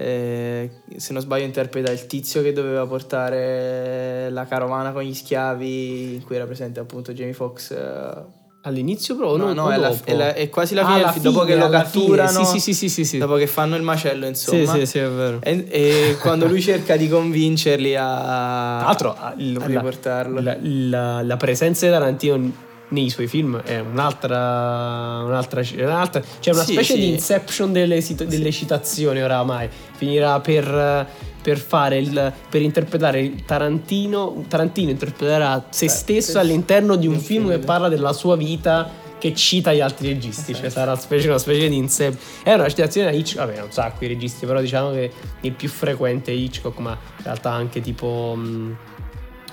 [0.00, 6.14] eh, se non sbaglio interpreta il tizio che doveva portare la carovana con gli schiavi
[6.14, 8.36] in cui era presente appunto Jamie Foxx eh.
[8.62, 11.44] All'inizio però no, no, è, la, è, la, è, quasi la fine, ah, fine dopo
[11.44, 14.72] che lo catturano, sì, sì, sì, sì, sì, dopo che fanno il macello insomma.
[14.72, 15.38] Sì, sì, sì, è vero.
[15.42, 20.40] E, e quando lui cerca di convincerli a, Tra l'altro, il, a riportarlo.
[20.42, 22.52] La, la, la, presenza di Tarantino
[22.90, 27.00] nei suoi film è un'altra, un'altra, un'altra cioè una sì, specie sì.
[27.00, 31.06] di inception delle, delle citazioni oramai finirà per,
[31.42, 37.06] per fare il, per interpretare il Tarantino Tarantino interpreterà se Beh, stesso se all'interno di
[37.06, 40.92] un film, film che parla della sua vita che cita gli altri registi, cioè sarà
[40.92, 42.18] una specie, una specie di inception.
[42.44, 45.10] È una citazione da Hitchcock, vabbè, non so i registi, però diciamo che
[45.40, 48.34] il più frequente è Hitchcock, ma in realtà anche tipo.
[48.36, 48.76] Mh,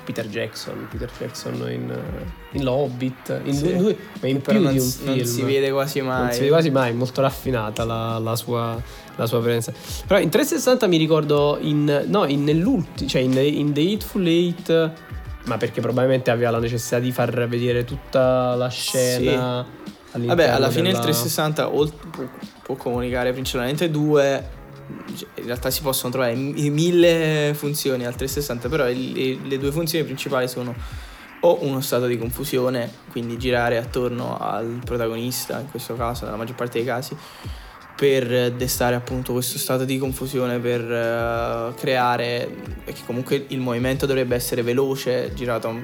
[0.06, 1.94] Peter Jackson, Peter Jackson in,
[2.52, 3.76] in Lobbit, in sì.
[3.76, 5.16] due, ma in Però più di un film.
[5.16, 6.22] Non si vede quasi mai.
[6.22, 8.82] Non si vede quasi mai, molto raffinata la, la, sua,
[9.16, 9.74] la sua, presenza.
[10.06, 14.92] Però in 360 mi ricordo in, no, in nell'ultimo, cioè in, in The Hateful Eight,
[15.46, 19.66] ma perché probabilmente aveva la necessità di far vedere tutta la scena.
[20.12, 20.26] Sì.
[20.26, 21.00] Vabbè, alla fine della...
[21.00, 21.70] il 360
[22.62, 24.55] può comunicare principalmente due
[24.88, 30.76] in realtà si possono trovare mille funzioni al 360, però le, due funzioni principali sono
[31.42, 36.56] o uno stato di confusione, quindi girare attorno al protagonista, in questo caso, nella maggior
[36.56, 37.16] parte dei casi,
[37.96, 42.50] per destare appunto questo stato di confusione, per uh, creare,
[42.84, 45.82] perché comunque il movimento dovrebbe essere veloce, girato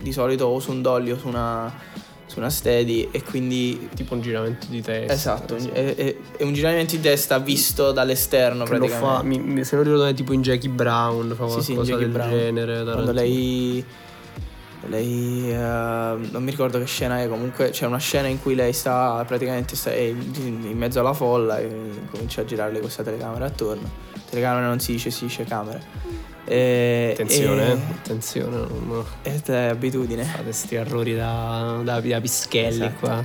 [0.00, 1.72] di solito o su un dolly o su una
[2.30, 3.88] su una steady e quindi...
[3.92, 5.12] Tipo un giramento di testa.
[5.12, 9.04] Esatto, è, è, è un giramento di testa visto dall'esterno che praticamente.
[9.04, 12.06] Lo fa, mi, se non ricordo tipo in Jackie Brown, fa sì, sì, in Jackie
[12.06, 12.30] Brown.
[12.30, 12.84] genere.
[12.84, 13.84] Quando lei...
[14.86, 15.50] Lei...
[15.50, 19.24] Uh, non mi ricordo che scena è, comunque c'è una scena in cui lei sta
[19.26, 21.68] praticamente sta, in mezzo alla folla e
[22.10, 23.90] comincia a girarle questa telecamera attorno.
[24.30, 25.80] Telecamera non si dice, si dice camera
[26.44, 28.56] e, attenzione, e, attenzione.
[28.56, 29.04] No.
[29.22, 30.24] È abitudine.
[30.24, 32.98] Fate sti errori da, da, da pischelli esatto.
[32.98, 33.24] qua.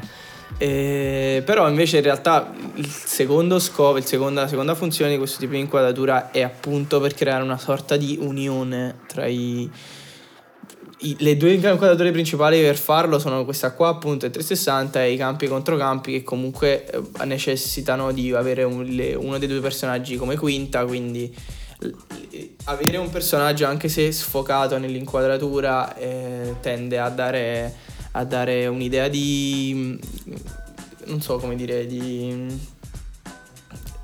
[0.58, 5.40] E, però invece in realtà il secondo scopo, il seconda, la seconda funzione di questo
[5.40, 9.70] tipo di inquadratura è appunto per creare una sorta di unione tra i,
[11.00, 15.18] i, le due inquadrature principali per farlo sono questa qua appunto il 360 e i
[15.18, 20.16] campi e controcampi che comunque eh, necessitano di avere un, le, uno dei due personaggi
[20.16, 21.36] come quinta quindi
[22.66, 27.74] avere un personaggio anche se sfocato nell'inquadratura eh, tende a dare,
[28.12, 30.00] a dare un'idea di
[31.06, 32.60] non so come dire di,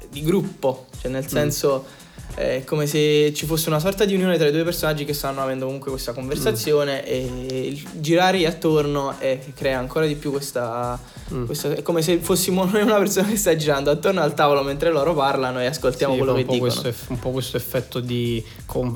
[0.09, 1.27] di gruppo cioè nel mm.
[1.27, 2.00] senso mm
[2.35, 5.41] è come se ci fosse una sorta di unione tra i due personaggi che stanno
[5.41, 7.45] avendo comunque questa conversazione mm.
[7.49, 10.99] e girare attorno e crea ancora di più questa,
[11.33, 11.45] mm.
[11.45, 14.91] questa, È come se fossimo noi una persona che sta girando attorno al tavolo mentre
[14.91, 16.59] loro parlano e ascoltiamo sì, quello che dicono.
[16.59, 18.43] Questo, un po' questo effetto di,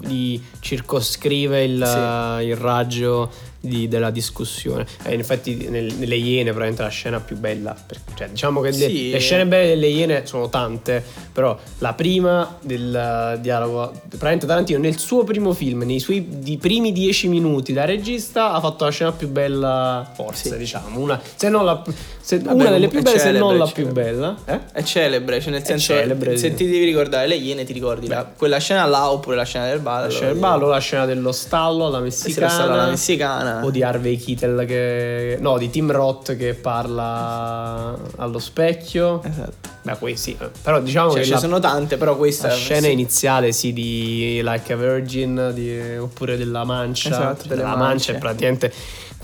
[0.01, 2.45] di circoscrive il, sì.
[2.47, 4.85] il raggio di, della discussione.
[5.03, 7.75] E in effetti nel, nelle Iene probabilmente la scena più bella,
[8.15, 8.79] cioè diciamo che sì.
[8.79, 14.79] le, le, scene belle delle Iene sono tante, però la prima del dialogo, probabilmente Tarantino
[14.79, 18.91] nel suo primo film, nei suoi di primi dieci minuti da regista, ha fatto la
[18.91, 20.57] scena più bella forse, sì.
[20.57, 21.83] diciamo, una, se non la,
[22.25, 24.35] se, Vabbè, una delle più belle celebre, se non la più bella.
[24.45, 24.59] Eh?
[24.71, 26.55] È celebre, cioè nel senso, celebre, se sì.
[26.55, 29.79] ti devi ricordare le Iene ti ricordi la, quella scena là oppure la scena del
[29.79, 30.05] ballo.
[30.05, 32.75] La scena del ballo, la scena dello stallo, la messicana.
[32.75, 39.21] La messicana o di Harvey Keitel che no di Tim Roth che parla allo specchio
[39.23, 42.55] esatto beh questi sì però diciamo cioè, che ce ne sono tante però questa la
[42.55, 42.91] scena sì.
[42.91, 48.73] iniziale sì di Like a Virgin di, oppure della mancia esatto della mancia è praticamente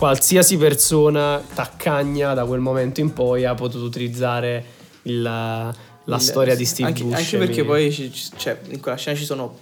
[0.01, 4.65] qualsiasi persona taccagna da quel momento in poi ha potuto utilizzare
[5.03, 5.75] il, la
[6.05, 7.21] il, storia di Steve anche, Buscemi.
[7.23, 9.59] anche perché poi cioè, in quella scena ci sono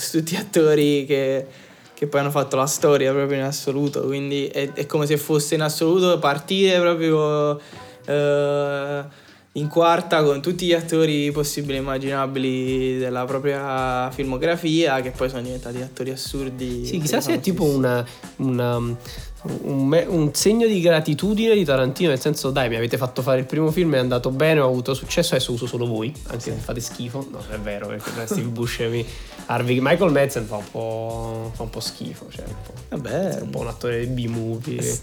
[0.09, 1.47] tutti attori che
[1.93, 5.53] che poi hanno fatto la storia proprio in assoluto, quindi è, è come se fosse
[5.53, 7.59] in assoluto partire proprio
[8.05, 9.03] eh,
[9.51, 15.41] in quarta con tutti gli attori possibili e immaginabili della propria filmografia, che poi sono
[15.43, 16.85] diventati attori assurdi.
[16.87, 18.03] Sì, chissà se è tipo una,
[18.37, 18.95] una
[19.43, 23.39] un, me- un, segno di gratitudine di Tarantino, nel senso, dai, mi avete fatto fare
[23.39, 26.51] il primo film, è andato bene, ho avuto successo, adesso uso solo voi, anche se
[26.51, 27.27] fate schifo.
[27.31, 29.05] No, è vero, perché Steve Buscemi,
[29.47, 33.41] Harvey, Michael Madsen fa un po', fa un po schifo, cioè un po', Vabbè, è
[33.41, 34.99] un po' un attore di B-movie.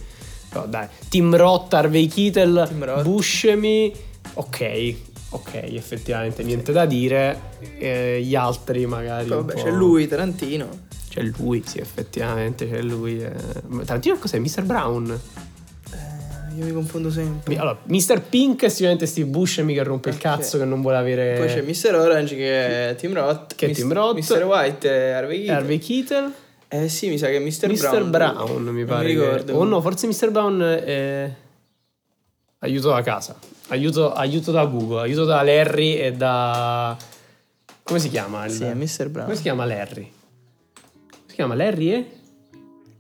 [0.49, 3.93] Però dai, Tim Roth, Harvey Keitel, Buscemi,
[4.35, 4.95] ok,
[5.31, 7.57] ok, effettivamente niente da dire.
[7.79, 9.29] Eh, gli altri magari.
[9.29, 10.87] Vabbè, c'è lui, Tarantino.
[11.19, 13.21] C'è lui, sì, effettivamente, c'è lui.
[13.21, 13.33] Eh.
[13.85, 14.39] Tarantino cos'è?
[14.39, 14.63] Mr.
[14.63, 15.11] Brown?
[15.91, 17.57] Eh, io mi confondo sempre.
[17.57, 18.23] Allora, Mr.
[18.23, 20.21] Pink è sicuramente Steve Buscemi che rompe okay.
[20.21, 21.37] il cazzo, che non vuole avere...
[21.37, 21.97] Poi c'è Mr.
[21.97, 23.57] Orange che è Tim Roth.
[23.57, 24.17] Che è Tim Roth.
[24.17, 24.45] Mr.
[24.45, 25.57] White è Harvey Keitel.
[25.57, 26.33] Harvey Keitel.
[26.69, 27.69] Eh sì, mi sa che è Mr.
[27.69, 28.05] Mr.
[28.05, 28.11] Brown.
[28.11, 29.13] Brown, mi pare.
[29.13, 29.53] Non mi ricordo.
[29.53, 29.59] Che...
[29.59, 30.31] Oh no, forse Mr.
[30.31, 31.35] Brown è...
[32.61, 33.37] Aiuto da casa.
[33.71, 36.97] Aiuto, aiuto da Google, aiuto da Larry e da...
[37.83, 38.45] Come si chiama?
[38.45, 38.53] Il...
[38.53, 39.09] Sì, è Mr.
[39.09, 39.25] Brown.
[39.25, 40.13] Come si chiama Larry?
[41.39, 41.55] Chiama?
[41.55, 42.07] Larry e?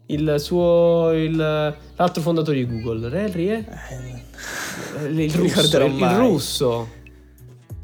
[0.07, 1.11] Il suo.
[1.12, 3.09] Il, l'altro fondatore di Google.
[3.09, 3.64] Larry e?
[5.01, 6.89] Eh, il, il, russo, il, il russo.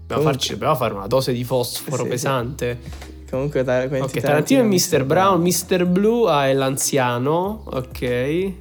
[0.07, 2.79] Dobbiamo, farci, dobbiamo fare una dose di fosforo sì, pesante.
[2.81, 3.13] Sì.
[3.31, 5.05] Comunque, dai, ok, Tarantino è Mr.
[5.05, 5.87] Brown, Mr.
[5.87, 7.65] Blue ah, è l'anziano.
[7.67, 8.53] Ok.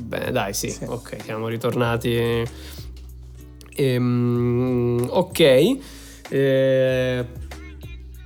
[0.00, 0.68] Bene, dai, sì.
[0.68, 0.84] sì.
[0.84, 2.44] Ok, siamo ritornati.
[3.74, 5.40] Ehm, ok.
[6.28, 7.24] Eh,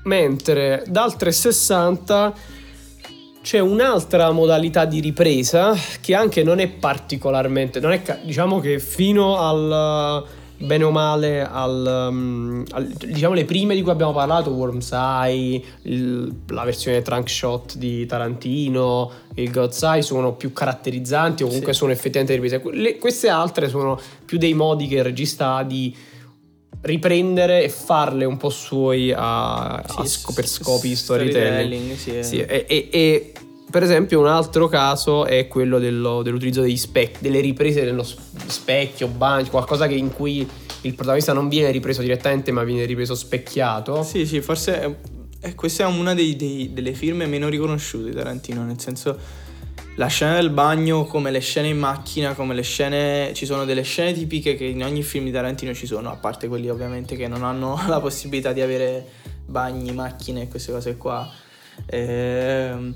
[0.05, 2.35] mentre dal 360
[3.43, 9.37] c'è un'altra modalità di ripresa che anche non è particolarmente, non è, diciamo che fino
[9.37, 10.25] al
[10.63, 15.61] bene o male al, um, al, diciamo le prime di cui abbiamo parlato Worm's Eye
[15.83, 21.73] il, la versione trunk shot di Tarantino il God's Eye sono più caratterizzanti o comunque
[21.73, 21.79] sì.
[21.79, 25.95] sono effettivamente riprese Le, queste altre sono più dei modi che il regista ha di
[26.83, 31.95] riprendere e farle un po' suoi a, sì, a sc- per scopi di storytelling.
[31.97, 33.33] Sì, sì, e, e, e,
[33.71, 39.07] per esempio un altro caso è quello dello, dell'utilizzo degli specchi, delle riprese dello specchio,
[39.09, 40.47] bagno, qualcosa che in cui
[40.83, 44.03] il protagonista non viene ripreso direttamente ma viene ripreso specchiato.
[44.03, 44.95] Sì, sì, forse è,
[45.41, 49.17] è, questa è una dei, dei, delle firme meno riconosciute di Tarantino, nel senso
[49.97, 53.33] la scena del bagno, come le scene in macchina, come le scene.
[53.35, 56.49] Ci sono delle scene tipiche che in ogni film di Tarantino ci sono, a parte
[56.49, 59.05] quelli ovviamente che non hanno la possibilità di avere
[59.45, 61.31] bagni, macchine e queste cose qua.
[61.87, 62.95] Ehm,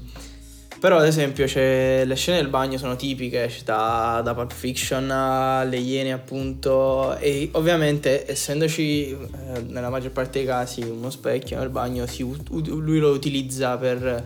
[0.79, 6.13] però, ad esempio, le scene del bagno sono tipiche, da, da Pulp Fiction alle Iene,
[6.13, 7.17] appunto.
[7.17, 12.99] E ovviamente, essendoci eh, nella maggior parte dei casi uno specchio nel bagno, si, lui
[12.99, 14.23] lo utilizza per,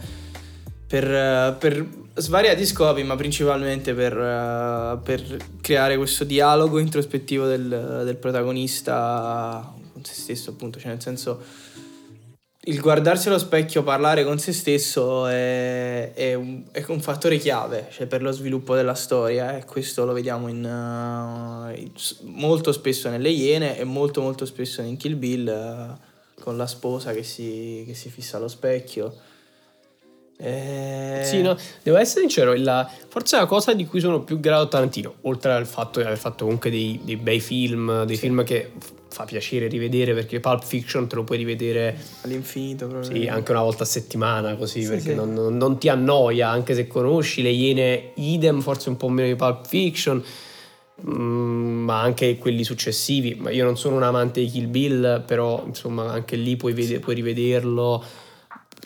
[0.87, 8.17] per, per svariati scopi, ma principalmente per, uh, per creare questo dialogo introspettivo del, del,
[8.17, 11.43] protagonista con se stesso, appunto, cioè nel senso
[12.65, 17.89] il guardarsi allo specchio, parlare con se stesso è, è, un, è un, fattore chiave
[17.91, 23.31] cioè per lo sviluppo della storia e questo lo vediamo in, uh, molto spesso nelle
[23.31, 27.95] Iene e molto molto spesso in Kill Bill uh, con la sposa che si, che
[27.95, 29.29] si fissa allo specchio.
[30.43, 31.21] Eh...
[31.23, 35.17] Sì, no, devo essere sincero, la, forse la cosa di cui sono più grato Tarantino,
[35.23, 38.23] oltre al fatto di aver fatto comunque dei, dei bei film, dei sì.
[38.23, 38.73] film che
[39.11, 43.13] fa piacere rivedere perché Pulp Fiction te lo puoi rivedere all'infinito proprio.
[43.15, 45.15] Sì, anche una volta a settimana così sì, perché sì.
[45.15, 49.29] Non, non, non, ti annoia anche se conosci le Iene idem, forse un po' meno
[49.29, 50.23] di Pulp Fiction
[51.07, 55.65] mm, ma anche quelli successivi ma io non sono un amante di Kill Bill però
[55.67, 58.29] insomma anche lì puoi, vede- puoi rivederlo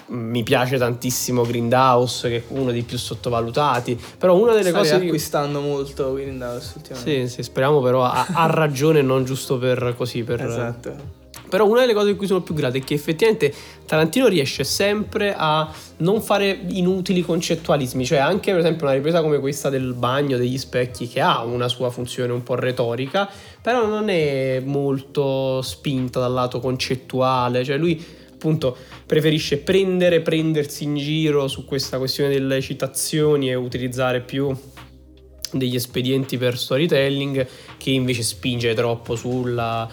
[0.06, 4.94] mi piace tantissimo Grindhouse che è uno dei più sottovalutati però una delle Stai cose
[4.94, 5.66] acquistando che...
[5.66, 7.26] molto Grindhouse ultimamente.
[7.28, 10.42] Sì, sì speriamo però ha, ha ragione non giusto per così per...
[10.42, 11.22] esatto.
[11.54, 13.54] Però una delle cose di cui sono più grato è che effettivamente
[13.86, 19.38] Tarantino riesce sempre a non fare inutili concettualismi, cioè anche per esempio una ripresa come
[19.38, 23.28] questa del bagno, degli specchi, che ha una sua funzione un po' retorica,
[23.62, 28.04] però non è molto spinta dal lato concettuale, cioè lui
[28.44, 28.76] appunto
[29.06, 34.54] preferisce prendere, prendersi in giro su questa questione delle citazioni e utilizzare più
[35.50, 37.46] degli espedienti per storytelling
[37.78, 39.88] che invece spinge troppo sulla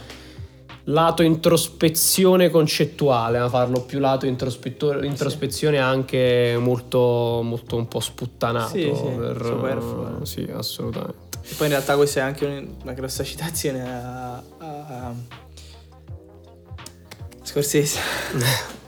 [0.86, 5.82] lato introspezione concettuale, ma farlo più lato introspezione sì.
[5.82, 8.72] anche molto, molto un po' sputtanato.
[8.72, 10.26] Sì, sì, per, superfluo.
[10.26, 11.40] Sì, assolutamente.
[11.44, 15.14] E poi in realtà questa è anche una grossa citazione a, a
[17.52, 18.00] Scorsese.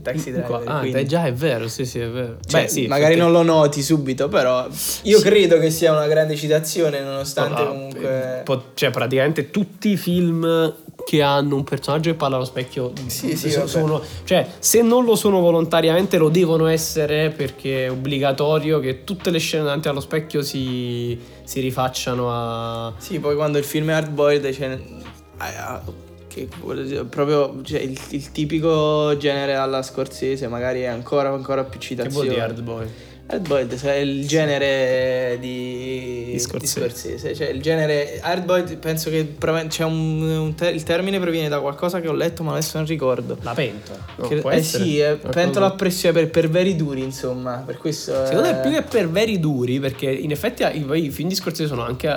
[0.00, 0.62] Taxi Driver.
[0.66, 1.04] Ah, quindi.
[1.06, 2.36] già è vero, sì, sì, è vero.
[2.46, 3.28] Cioè, Beh, sì, magari perché...
[3.28, 4.68] non lo noti subito, però
[5.02, 5.24] io sì.
[5.24, 8.44] credo che sia una grande citazione, nonostante no, comunque.
[8.74, 10.72] Cioè, praticamente tutti i film
[11.04, 15.14] che hanno un personaggio che parla allo specchio sì, sì, sono, cioè se non lo
[15.14, 20.42] sono volontariamente lo devono essere perché è obbligatorio che tutte le scene davanti allo specchio
[20.42, 24.78] si, si rifacciano a sì poi quando il film è hard boiled cioè,
[26.46, 32.28] che proprio cioè, il, il, tipico genere alla scorsese magari è ancora, ancora più citazione.
[32.28, 32.86] Che vuol hard boy?
[33.30, 36.80] Hard boiled è il genere di, di, Scorsese.
[36.80, 37.34] di Scorsese.
[37.34, 39.34] Cioè il genere hard boiled penso che
[39.68, 42.86] c'è un, un ter- il termine proviene da qualcosa che ho letto ma adesso non
[42.86, 43.36] ricordo.
[43.42, 43.98] La pentola.
[44.16, 47.62] No, che, eh sì, è pentola a pressione per, per veri duri insomma.
[47.66, 48.54] Per questo Secondo è...
[48.54, 51.82] me più che per veri duri perché in effetti i, i film di Scorsese sono
[51.82, 52.08] anche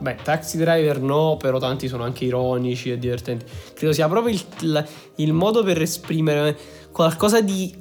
[0.00, 3.44] Beh, Taxi Driver no, però tanti sono anche ironici e divertenti.
[3.74, 4.86] Credo sia proprio il,
[5.16, 6.56] il, modo per esprimere
[6.90, 7.74] qualcosa di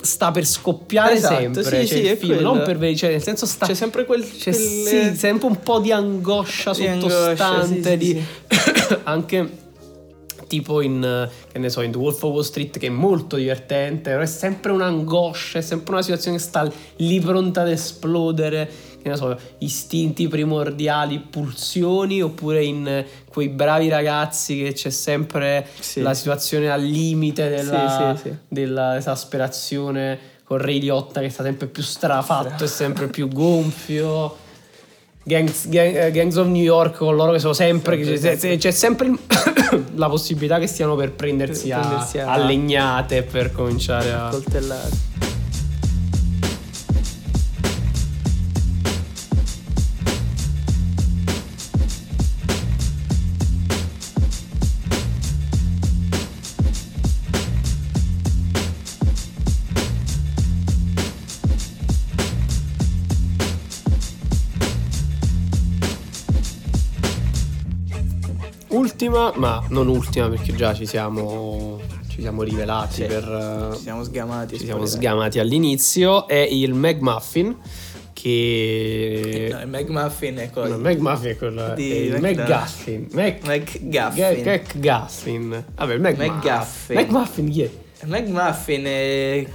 [0.00, 1.62] sta per scoppiare esatto, sempre.
[1.62, 3.66] Sì, cioè, sì, il film, non per cioè, nel senso sta.
[3.66, 4.22] C'è sempre quel.
[4.22, 5.12] C'è quelle...
[5.12, 7.42] sì, sempre un po' di angoscia di sottostante.
[7.42, 8.24] Angoscia, sì, di...
[9.04, 9.68] anche
[10.50, 14.10] tipo in, che ne so, in The Wolf of Wall Street, che è molto divertente,
[14.10, 18.68] però è sempre un'angoscia, è sempre una situazione che sta lì pronta ad esplodere
[19.02, 26.00] che ne so, istinti primordiali, pulsioni, oppure in quei bravi ragazzi che c'è sempre sì.
[26.00, 31.82] la situazione al limite della, sì, sì, dell'esasperazione con Ray Liotta che sta sempre più
[31.82, 34.48] strafatto e sempre più gonfio.
[35.22, 38.02] Gangs, gang, eh, Gangs, of New York con loro che sono sempre.
[38.04, 39.12] sempre c'è, c'è, sempre
[39.94, 44.28] la possibilità che stiano per prendersi, per prendersi a, a, a legnate per cominciare a
[44.30, 45.29] coltellare.
[69.00, 73.72] Ultima, ma non ultima perché già ci siamo, ci siamo rivelati sì, per...
[73.76, 74.58] Ci siamo sgamati.
[74.58, 77.56] Ci siamo sgamati all'inizio, è il McMuffin
[78.12, 79.48] che...
[79.52, 80.76] No, il McMuffin è quello...
[80.76, 81.74] No, il McMuffin è quello...
[81.74, 83.06] Di è il McGuffin.
[83.12, 84.62] McGuffin.
[84.74, 85.64] McGuffin.
[85.76, 86.96] Vabbè, il McMuffin.
[86.96, 87.48] McGuffin.
[87.48, 87.70] Chi è?
[88.04, 89.46] McMuffin è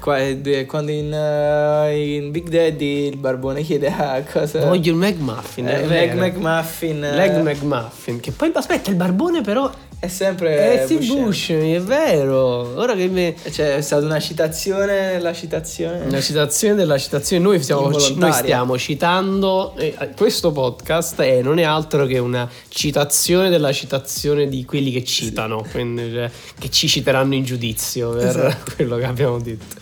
[0.67, 4.65] quando in, uh, in, Big Daddy il barbone chiede a cosa?
[4.65, 10.81] Voglio il McMuffin eh, McMuffin Leg McMuffin che poi aspetta il barbone però è sempre
[10.81, 12.77] eh, Steve Buscemi, è vero.
[12.77, 13.35] Ora che mi...
[13.51, 16.05] Cioè, è stata una citazione nella citazione.
[16.05, 17.43] Una citazione della citazione.
[17.43, 23.49] Noi stiamo, noi stiamo citando eh, questo podcast e non è altro che una citazione
[23.49, 25.71] della citazione di quelli che citano, sì.
[25.71, 26.29] quindi, cioè,
[26.59, 28.73] che ci citeranno in giudizio per esatto.
[28.75, 29.75] quello che abbiamo detto.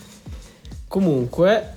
[0.88, 1.73] Comunque,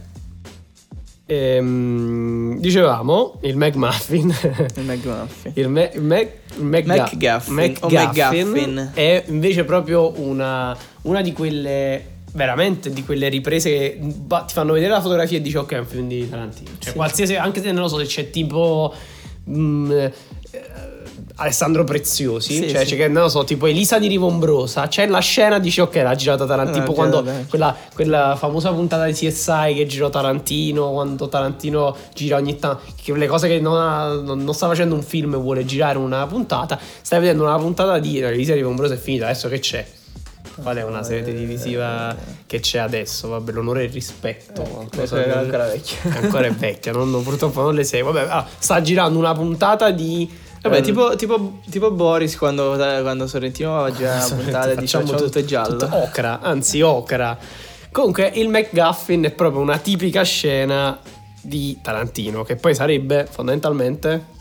[1.30, 4.34] Ehm, dicevamo il McMuffin.
[4.78, 5.52] Il McMuffin.
[5.56, 8.92] il Mac, Mac, McGuffin, o McGuffin.
[8.94, 14.92] è invece proprio una, una di quelle veramente di quelle riprese che ti fanno vedere
[14.92, 16.96] la fotografia e dici ok è un film di Tarantino cioè Sì.
[16.96, 18.94] qualsiasi anche se non lo so se c'è tipo
[19.50, 20.14] mm, eh,
[21.40, 22.92] Alessandro Preziosi Sì, cioè sì.
[22.92, 26.16] c'è che non lo so tipo Elisa di Rivombrosa c'è la scena dici ok l'ha
[26.16, 27.46] girata Tarantino tipo quando eh.
[27.48, 33.14] quella, quella famosa puntata di CSI che girò Tarantino quando Tarantino gira ogni tanto che
[33.14, 36.26] le cose che non, ha- non- non sta facendo un film e vuole girare una
[36.26, 39.86] puntata stai vedendo una puntata di Elisa di Rivombrosa è finita adesso che c'è
[40.60, 42.16] Qual è una serie televisiva
[42.48, 43.28] che c'è adesso?
[43.28, 44.64] Vabbè, l'onore e il rispetto.
[44.64, 45.98] qualcosa questa è ancora vecchia.
[46.02, 48.12] È ancora è vecchia, non- non- purtroppo non le seguo.
[48.12, 50.28] Vabbè, ah, sta girando una puntata di.
[50.68, 54.98] Vabbè, eh, tipo, tipo, tipo Boris quando, quando Sorrentino va a girare una puntata dice
[55.00, 55.76] facciamo tutto giallo.
[55.78, 57.38] tutto ocra, anzi ocra.
[57.92, 61.00] Comunque il McGuffin è proprio una tipica scena
[61.42, 64.36] di Tarantino, che poi sarebbe fondamentalmente...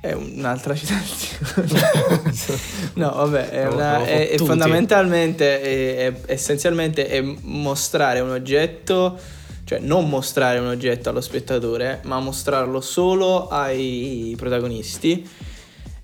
[0.00, 1.66] È un'altra citazione.
[2.94, 9.18] no, vabbè, è, No, una- è- è fondamentalmente, è- essenzialmente è mostrare un oggetto,
[9.66, 15.28] cioè non mostrare un oggetto allo spettatore, ma mostrarlo solo ai protagonisti.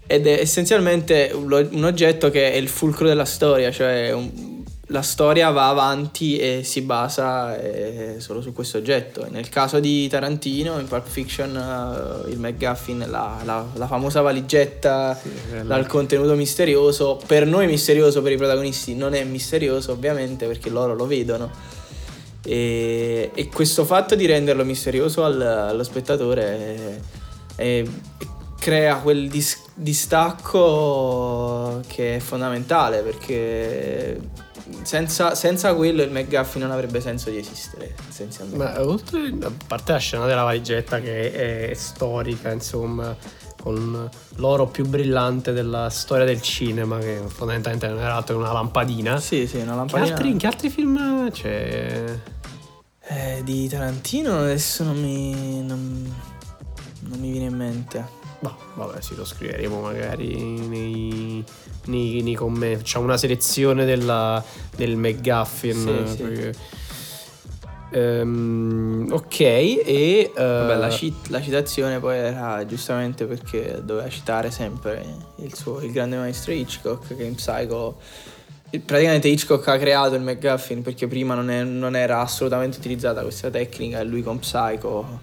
[0.04, 5.48] Ed è essenzialmente un, oggetto che è il fulcro della storia, cioè un- la storia
[5.50, 9.26] va avanti e si basa eh, solo su questo oggetto.
[9.30, 11.56] Nel caso di Tarantino, in Pulp Fiction,
[12.26, 18.20] eh, il McGuffin, la, la- la famosa valigetta eh, dal contenuto misterioso, per noi misterioso,
[18.22, 21.80] per i protagonisti non è misterioso ovviamente perché loro lo vedono.
[22.44, 27.00] E, e questo fatto di renderlo misterioso al- allo spettatore è-
[27.56, 27.84] è-
[28.58, 29.60] crea quel dis-
[30.62, 34.20] distacco che è fondamentale perché
[34.82, 37.94] senza, senza quello il McGuffin non avrebbe senso di esistere.
[38.56, 43.14] Ma oltre a parte la scena della valigetta che è storica, insomma,
[43.62, 48.52] con l'oro più brillante della storia del cinema, che fondamentalmente non era altro che una
[48.52, 49.20] lampadina.
[49.20, 50.14] Sì, sì, una Che lampadina.
[50.14, 52.04] altri, in che altri film c'è?
[53.04, 56.14] Eh, di Tarantino adesso non mi, non,
[57.00, 58.20] non mi viene in mente.
[58.40, 60.34] Boh, vabbè, sì, lo scriveremo magari
[60.66, 61.44] nei,
[61.84, 62.82] nei, nei commenti.
[62.82, 64.42] C'è una selezione della,
[64.74, 66.04] del McGuffin.
[66.08, 66.50] Sì, sì.
[67.92, 69.82] Ehm, ok, e...
[69.84, 75.04] eh, Vabbè, la, cit- la citazione poi era giustamente perché doveva citare sempre
[75.36, 77.98] il, suo, il grande maestro Hitchcock che in Psycho
[78.86, 83.50] praticamente Hitchcock ha creato il McGuffin perché prima non, è- non era assolutamente utilizzata questa
[83.50, 85.20] tecnica e lui con Psycho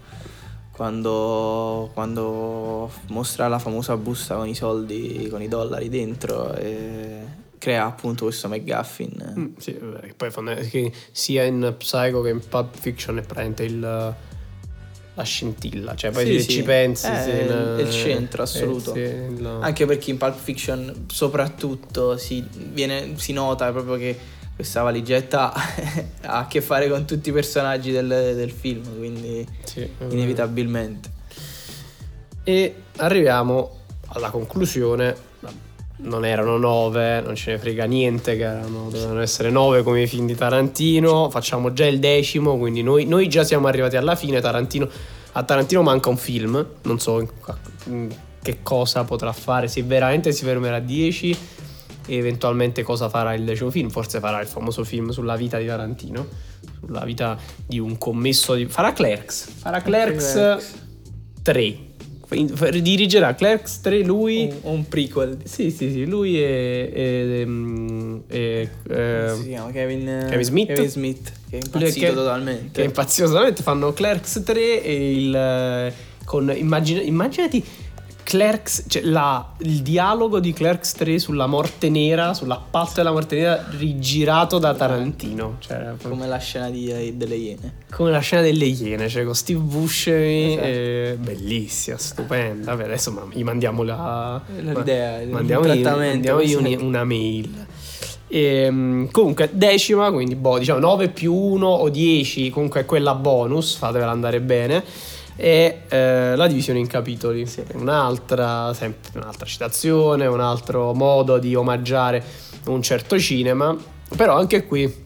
[0.70, 7.18] quando, quando mostra la famosa busta con i soldi, con i dollari dentro e
[7.60, 12.40] crea appunto questo McGuffin Mm, sì, che poi fonda- che sia in Psycho che in
[12.48, 16.48] Pulp Fiction è praticamente il, la scintilla, cioè poi Sì, sì.
[16.48, 18.92] ci pensi È se il- in- il centro eh, assoluto.
[18.94, 22.42] sì, il- Anche perché in Pulp Fiction soprattutto si,
[22.72, 24.18] viene- si nota proprio che
[24.54, 25.52] questa valigetta
[26.22, 29.90] ha a che fare con tutti i personaggi del, del film, quindi sì, eh.
[30.08, 31.10] inevitabilmente.
[32.44, 35.28] E arriviamo alla conclusione.
[36.02, 40.06] Non erano nove, non ce ne frega niente che erano, dovevano essere nove come i
[40.06, 41.28] film di Tarantino.
[41.30, 44.40] Facciamo già il decimo, quindi noi, noi già siamo arrivati alla fine.
[44.40, 44.88] Tarantino,
[45.32, 47.20] a Tarantino manca un film, non so
[47.86, 48.08] in
[48.42, 51.36] che cosa potrà fare, se veramente si fermerà a 10
[52.06, 53.90] e eventualmente cosa farà il decimo film.
[53.90, 56.26] Forse farà il famoso film sulla vita di Tarantino,
[56.80, 57.36] sulla vita
[57.66, 58.64] di un commesso di...
[58.66, 60.74] Farà Clerks, farà Clerks, Clerks.
[61.42, 61.88] 3.
[62.30, 64.52] Dirigerà Clerks 3 lui...
[64.62, 65.38] Un, un prequel.
[65.44, 66.90] Sì, sì, sì, lui è...
[66.92, 67.00] è,
[67.40, 70.66] ehm, è- eh, si chiama Kevin, Kevin Smith.
[70.68, 72.68] Kevin Smith, che è impazzito Ke- totalmente.
[72.72, 73.62] che è impazzito totalmente.
[73.62, 75.34] Fanno Clerks 3 e il...
[75.34, 75.92] eh,
[76.24, 77.64] Con, immagina- immaginati
[78.30, 83.66] Clerks, cioè la- il dialogo di Clerks 3 sulla morte nera, sull'appalto della morte nera
[83.76, 85.56] rigirato da Tarantino.
[85.58, 87.74] Cioè, Come la scena di- delle Iene.
[87.90, 90.66] come la scena delle Iene, cioè con Steve Buscemi, Esatto.
[90.68, 92.70] eh, bellissima, stupenda.
[92.70, 97.66] Vabbè, adesso ma- gli mandiamo la, L'idea, il mandiamogli, mandiamogli un- una mail.
[98.28, 103.74] Ehm, comunque, decima, quindi boh, diciamo 9 più 1 o 10, comunque è quella bonus,
[103.74, 104.84] fatevela andare bene.
[105.42, 112.22] E eh, la divisione in capitoli, un'altra, sempre un'altra citazione, un altro modo di omaggiare
[112.66, 113.74] un certo cinema,
[114.14, 115.02] però anche qui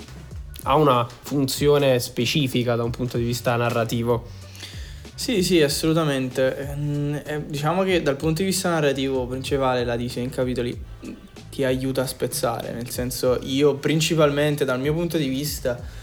[0.65, 4.27] ha una funzione specifica da un punto di vista narrativo.
[5.15, 6.69] Sì, sì, assolutamente.
[6.69, 11.11] Ehm, eh, diciamo che dal punto di vista narrativo principale la divisione in capitoli mh,
[11.51, 16.03] ti aiuta a spezzare, nel senso io principalmente dal mio punto di vista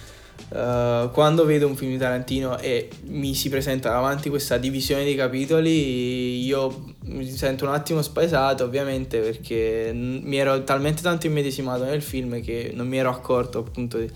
[0.51, 5.15] Uh, quando vedo un film di Tarantino e mi si presenta davanti questa divisione di
[5.15, 12.01] capitoli, io mi sento un attimo spaesato, ovviamente, perché mi ero talmente tanto immedesimato nel
[12.01, 14.09] film che non mi ero accorto appunto di,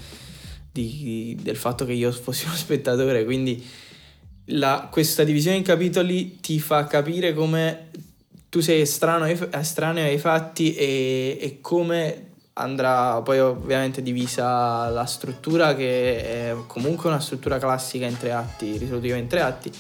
[0.74, 3.24] di, del fatto che io fossi uno spettatore.
[3.24, 3.66] Quindi
[4.48, 7.92] la, questa divisione in capitoli ti fa capire come
[8.50, 15.76] tu sei estraneo, estraneo ai fatti e, e come andrà poi ovviamente divisa la struttura
[15.76, 19.72] che è comunque una struttura classica in tre atti, risolutiva in tre atti,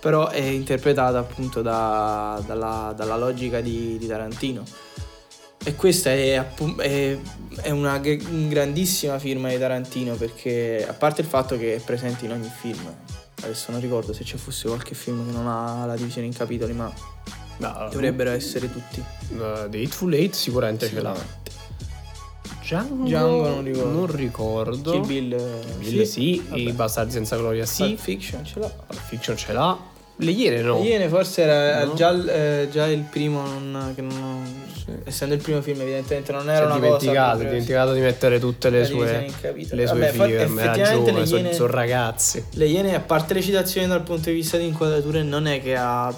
[0.00, 4.62] però è interpretata appunto da, dalla, dalla, logica di, di, Tarantino.
[5.62, 6.42] E questa è,
[6.78, 7.18] è,
[7.62, 12.32] è, una grandissima firma di Tarantino perché a parte il fatto che è presente in
[12.32, 12.94] ogni film,
[13.42, 16.72] adesso non ricordo se ci fosse qualche film che non ha la divisione in capitoli,
[16.72, 16.90] ma
[17.58, 19.04] no, dovrebbero essere tutti.
[19.32, 21.40] Uh, The Hateful Eight sicuramente ce l'ha
[22.70, 23.90] Django, Django non ricordo.
[23.90, 24.90] Non ricordo.
[24.92, 26.42] Kill Bill, Bill sì, sì.
[26.54, 27.82] i Bastardi senza gloria sì.
[27.82, 28.68] Pulp Fiction ce l'ha.
[28.68, 29.78] Pulp Fiction ce l'ha.
[30.16, 30.78] Le Iene no.
[30.78, 31.94] Le Iene forse era no.
[31.94, 34.92] già, eh, già, il primo, non, che non, sì.
[35.02, 37.48] essendo il primo film evidentemente non era una dimenticato, cosa.
[37.48, 42.44] Dimenticato di mettere tutte le sue, le sue Vabbè, firme, effettivamente giovane, sono, sono ragazzi.
[42.52, 45.74] Le Iene, a parte le citazioni dal punto di vista di inquadrature, non è che
[45.74, 46.14] ha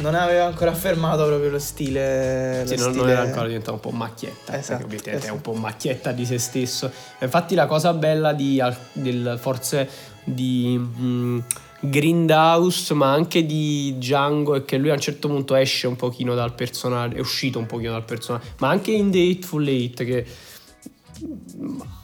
[0.00, 2.64] non aveva ancora affermato proprio lo stile.
[2.66, 3.06] Sì, lo non, stile...
[3.06, 4.56] non, era ancora diventato un po' macchietta.
[4.56, 5.26] Esatto, obiettivamente esatto.
[5.26, 6.90] è un po' macchietta di se stesso.
[7.20, 9.88] Infatti, la cosa bella di del, forse
[10.24, 11.44] di mh,
[11.80, 16.34] Grindhouse, ma anche di Django, è che lui a un certo punto esce un pochino
[16.34, 20.26] dal personaggio, è uscito un pochino dal personaggio, ma anche in The Hateful Eight, che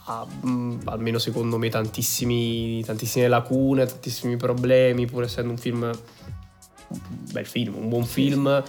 [0.06, 0.26] ha
[0.86, 2.82] almeno secondo me tantissime
[3.28, 5.90] lacune, tantissimi problemi, pur essendo un film
[7.32, 8.62] bel film, un buon film.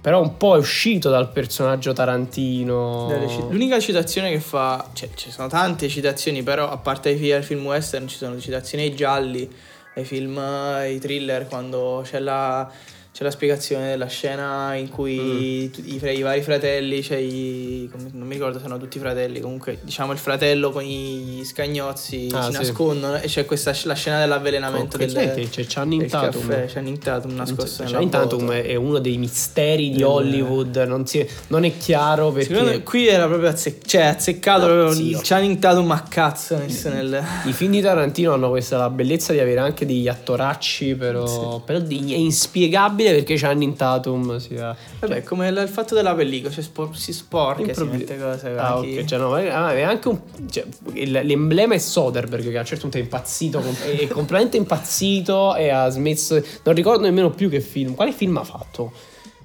[0.00, 3.08] Però un po' è uscito dal personaggio Tarantino.
[3.50, 8.08] L'unica citazione che fa, cioè ci sono tante citazioni, però a parte i film western
[8.08, 9.48] ci sono citazioni ai gialli,
[9.94, 12.68] ai film, ai thriller, quando c'è la
[13.12, 15.82] c'è la spiegazione della scena in cui mm.
[15.84, 20.12] i, i, vari fratelli, cioè i, non mi ricordo se sono tutti fratelli, comunque diciamo
[20.12, 22.56] il fratello con i scagnozzi ah, si sì.
[22.56, 26.48] nascondono e c'è questa la scena dell'avvelenamento okay, del, che c'è Channing Tatum.
[26.48, 31.64] Caffè, Channing Tatum nascosto Channing Tatum è uno dei misteri di Hollywood, non, si, non
[31.64, 32.54] è chiaro perché...
[32.54, 36.88] Secondo qui era proprio azzec- cioè, azzeccato no, proprio il Channing Tatum a cazzo messo
[36.88, 37.22] nel...
[37.44, 41.62] I film di Tarantino hanno questa bellezza di avere anche degli attoracci però, sì.
[41.66, 44.76] però di, è inspiegabile incredibile perché Channing Tatum sia...
[45.00, 48.48] Vabbè, come il fatto della pellicola, cioè spor- si sporca, Improvis- si cose...
[48.56, 50.20] Ah, ok, cioè, no, è anche un...
[50.48, 55.68] Cioè, l'emblema è Soderbergh che a un certo punto è impazzito, è completamente impazzito e
[55.68, 56.42] ha smesso...
[56.62, 57.94] Non ricordo nemmeno più che film.
[57.94, 58.92] Quale film ha fatto?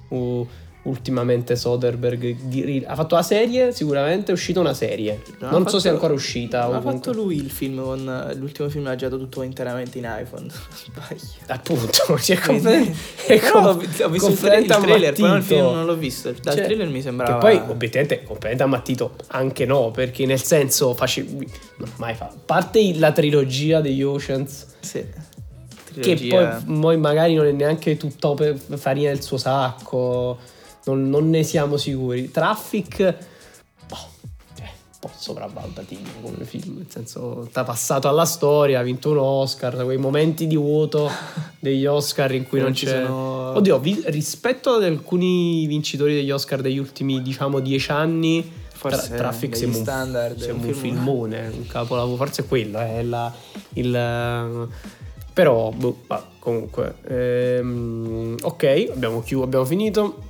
[0.08, 0.46] Uh,
[0.82, 5.22] ultimamente Soderbergh ha fatto la serie sicuramente è uscita una serie.
[5.38, 8.68] No, non so fatto, se è ancora uscita ha fatto lui il film con l'ultimo
[8.68, 11.20] film l'ha girato tutto interamente in iPhone sbaglio.
[11.46, 15.84] Appunto cioè, completamente, è com- ho visto il, tra- il trailer però il film non
[15.84, 16.30] l'ho visto.
[16.30, 20.94] Dal cioè, trailer mi sembrava che poi obiettivamente completamente ammattito anche no perché nel senso
[20.94, 21.50] facevi
[21.96, 25.04] mai fa parte la trilogia degli Oceans sì.
[26.00, 28.34] che poi, poi magari non è neanche tutta
[28.76, 30.56] farina del suo sacco
[30.88, 32.30] non, non ne siamo sicuri.
[32.30, 32.96] Traffic,
[33.86, 33.96] boh,
[34.54, 39.18] cioè, un po' sopravvalutatino come film, nel senso, sta passato alla storia, ha vinto un
[39.18, 41.10] Oscar, quei momenti di vuoto
[41.60, 43.04] degli Oscar in cui non, non c'è...
[43.04, 43.52] Sono...
[43.56, 49.16] Oddio, vi, rispetto ad alcuni vincitori degli Oscar degli ultimi, diciamo, dieci anni, forse Tra-
[49.16, 50.94] Traffic siamo standard, un, siamo un, film.
[50.94, 53.32] filmone, un capolavoro, forse è quello, è la,
[53.74, 54.68] il...
[55.32, 55.98] Però, boh,
[56.40, 60.27] comunque, ehm, ok, abbiamo, chiuso, abbiamo finito.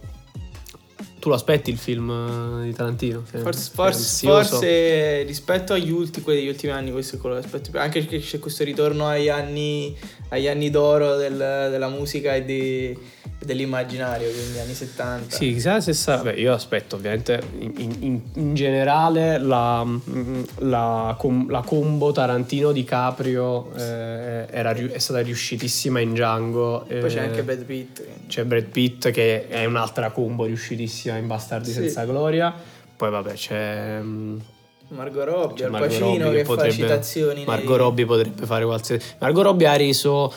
[1.19, 3.23] Tu lo aspetti il film eh, di Tarantino?
[3.25, 7.77] Forse, forse, forse, rispetto agli ultimi, quelli degli ultimi anni, questo è quello che aspetto.
[7.79, 9.97] Anche perché c'è questo ritorno agli anni,
[10.29, 12.97] agli anni d'oro del, della musica e di,
[13.45, 15.37] dell'immaginario, quindi anni 70.
[15.37, 16.19] Sì, chissà se sa.
[16.19, 19.87] Beh, io aspetto ovviamente in, in, in generale la,
[20.59, 26.85] la, la, combo Tarantino di Caprio eh, era, è stata riuscitissima in Django.
[26.87, 28.03] Poi eh, c'è anche Brad Pitt.
[28.27, 31.75] C'è Brad Pitt che è un'altra combo riuscitissima in Bastardi sì.
[31.75, 32.55] senza gloria.
[32.97, 34.01] Poi vabbè c'è.
[34.91, 37.45] Margot Robbie, Al Pacino che, che potrebbe, fa citazioni.
[37.45, 37.77] Margot nei...
[37.77, 39.07] Robbie potrebbe fare qualsiasi.
[39.19, 40.33] Margot Robbie ha reso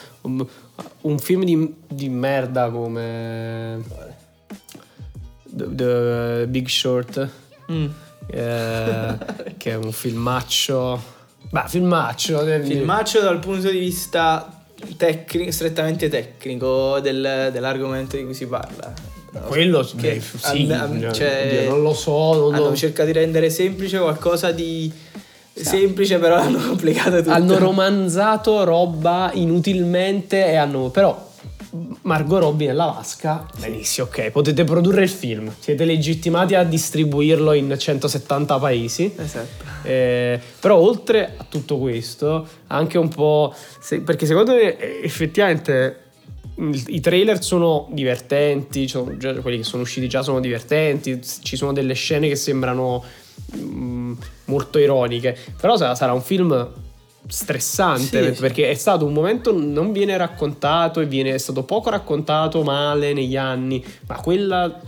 [1.02, 3.82] un film di, di merda come
[5.44, 7.28] The, The Big Short,
[7.70, 7.86] mm.
[8.26, 9.18] eh,
[9.56, 11.20] che è un filmaccio.
[11.50, 12.44] Beh, filmaccio.
[12.62, 14.64] Filmaccio dal punto di vista
[14.96, 19.11] tecnico, strettamente tecnico del, dell'argomento di cui si parla.
[19.46, 22.34] Quello che, sì, an, an, cioè, non lo so.
[22.34, 22.76] Non hanno lo...
[22.76, 24.92] cercato di rendere semplice qualcosa di
[25.54, 27.30] semplice, però hanno complicato tutto.
[27.30, 31.30] hanno romanzato roba inutilmente e hanno però
[32.02, 37.74] Margot Robbie nella vasca benissimo ok potete produrre il film siete legittimati a distribuirlo in
[37.78, 39.64] 170 paesi Esatto.
[39.82, 45.98] Eh, però oltre a tutto questo anche un po' se- perché secondo me eh, effettivamente
[46.56, 49.04] i trailer sono divertenti cioè,
[49.40, 53.02] quelli che sono usciti già sono divertenti ci sono delle scene che sembrano
[53.56, 54.12] mm,
[54.46, 56.70] molto ironiche però sarà, un film
[57.26, 58.40] stressante Sì, sì.
[58.40, 63.12] perché è stato un momento non viene raccontato e viene è stato poco raccontato male
[63.12, 64.78] negli anni ma quella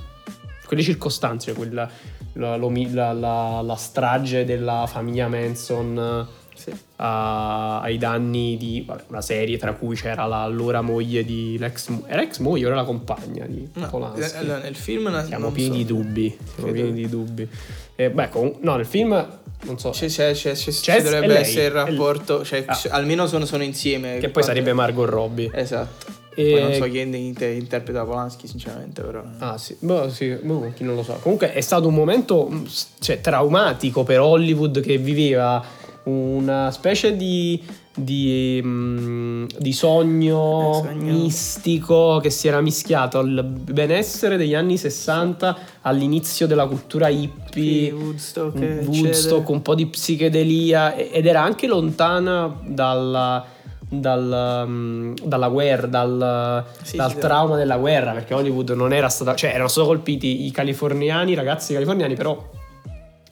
[0.67, 1.89] quelle circostanze quella
[2.35, 6.27] la, la- la- la strage della famiglia Manson
[6.65, 6.73] Sì.
[6.97, 11.91] a- ai danni di vabbè, una serie tra cui c'era la allora moglie di l'ex
[12.07, 15.51] era ex moglie o era la compagna di No, Polanski eh, nel film na- siamo
[15.51, 15.77] pieni so.
[15.77, 17.49] di dubbi siamo pieni di dubbi
[17.97, 19.27] Eh, beh comu- no nel film
[19.65, 21.37] non so C'è, c'è, c'è, c'è- ci dovrebbe lei.
[21.43, 22.79] essere il rapporto, cioè, Ah.
[22.91, 24.15] almeno sono, sono insieme.
[24.19, 26.23] che poi Quando- sarebbe Margot Robbie Esatto.
[26.37, 29.23] E- Poi non so chi inter- interpreta Polanski, sinceramente, però.
[29.39, 31.13] Ah sì, boh, sì, boh, chi non lo sa.
[31.15, 32.51] Comunque è stato un momento
[32.99, 35.65] cioè, traumatico per Hollywood che viveva
[36.05, 37.63] una specie di,
[37.95, 41.13] di, mm, di sogno, Eh, sogno.
[41.13, 47.91] mistico che si era mischiato al benessere degli anni 60 all'inizio della cultura hippie.
[47.93, 48.83] Woodstock.
[48.87, 53.45] Woodstock, un po' di psichedelia ed era anche lontana dalla,
[53.89, 59.09] dal, mm, dalla guerra, dal, Sì, dal sì, trauma della guerra, perché Hollywood non era
[59.09, 62.51] stata, cioè erano stati colpiti i californiani, i ragazzi californiani, però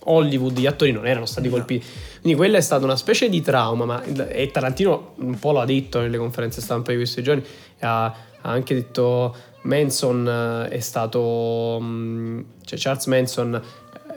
[0.04, 1.54] Hollywood, gli attori non erano stati No.
[1.54, 1.84] colpiti.
[2.20, 6.00] Quindi quella è stata una specie di trauma, ma e Tarantino un po' l'ha detto
[6.00, 7.42] nelle conferenze stampa di questi giorni,
[7.80, 10.26] ha, ha anche detto Manson
[10.68, 13.62] eh, è stato, mm, cioè Charles Manson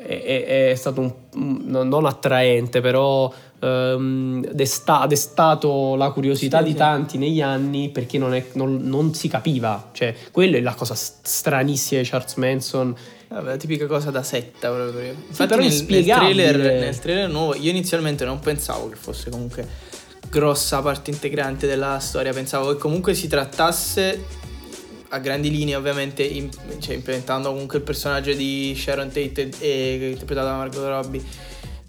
[0.07, 6.71] è, è- stato un, non attraente, però ehm, desta- ha destato la curiosità Sì, di
[6.71, 6.75] sì.
[6.77, 10.93] tanti negli anni perché non, è- non- non si capiva, cioè quella è la cosa
[10.95, 12.95] stranissima di Charles Manson.
[13.27, 15.15] Vabbè, tipica cosa da setta proprio.
[15.27, 19.67] Infatti però nel, nel trailer, nel trailer nuovo, io inizialmente non pensavo che fosse comunque
[20.29, 24.23] grossa parte integrante della storia, pensavo che comunque si trattasse
[25.09, 26.49] a grandi linee ovviamente im-
[26.79, 31.23] cioè, implementando comunque il personaggio di Sharon Tate e, e interpretato da Margot Robbie.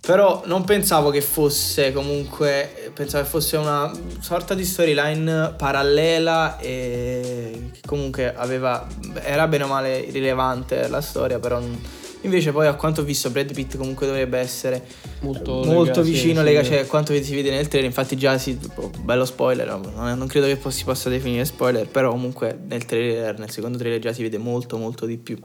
[0.06, 3.90] Però non pensavo che fosse comunque, pensavo che fosse una
[4.20, 8.86] sorta di storyline parallela e che comunque aveva,
[9.24, 11.76] era bene o male rilevante la storia, però non-
[12.20, 14.84] invece poi a quanto ho visto Brad Pitt comunque dovrebbe essere
[15.22, 16.70] Molto, molto lega- vicino, sì, lega, sì.
[16.70, 20.46] cioè quanto si vede nel trailer, infatti già si, oh, bello spoiler, non, non credo
[20.46, 24.38] che si possa definire spoiler, però comunque nel trailer, nel secondo trailer già si vede
[24.38, 25.36] molto molto di più.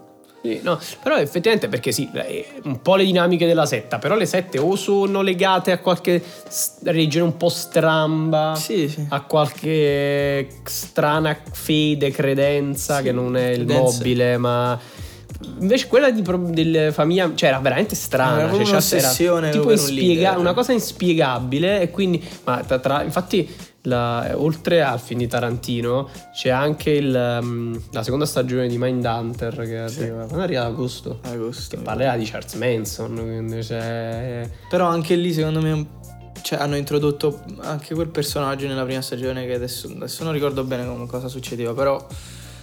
[0.43, 4.25] Sì, no, però effettivamente perché sì, è un po' le dinamiche della setta, però le
[4.25, 6.19] sette o sono legate a qualche
[6.83, 9.05] religione un po' stramba, Sì, sì.
[9.09, 13.97] a qualche strana fede, credenza che non è il credenze.
[13.97, 14.79] mobile, ma
[15.59, 20.37] invece quella di delle famiglie, cioè era veramente strana, Era cioè, c'era- un'ossessione tipo inspiega-
[20.37, 23.47] una cosa inspiegabile e quindi ma tra, tra- infatti
[23.84, 29.55] la- oltre al film di Tarantino c'è anche il, um, la seconda stagione di Mindhunter
[29.65, 31.77] che arriva, quando arriva ad agosto Agosto.
[31.77, 35.88] che parlerà di Charles Manson cioè, Però anche lì secondo me
[36.43, 40.88] cioè, hanno introdotto anche quel personaggio nella prima stagione che adesso, adesso non ricordo bene
[41.07, 42.03] cosa succedeva, però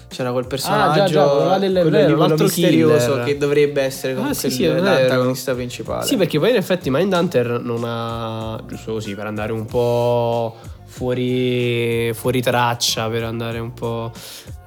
[0.09, 3.25] c'era quel personaggio, Ah, già, quello del- quello vero, l'altro misterioso killer.
[3.25, 4.83] che dovrebbe essere Ah, comunque sì, sì, vero.
[4.83, 6.07] l'antagonista principale.
[6.07, 8.59] Sì, perché poi in effetti Mindhunter non ha.
[8.67, 10.57] giusto così, per andare un po'
[10.89, 14.11] fuori, fuori traccia, per andare un po'.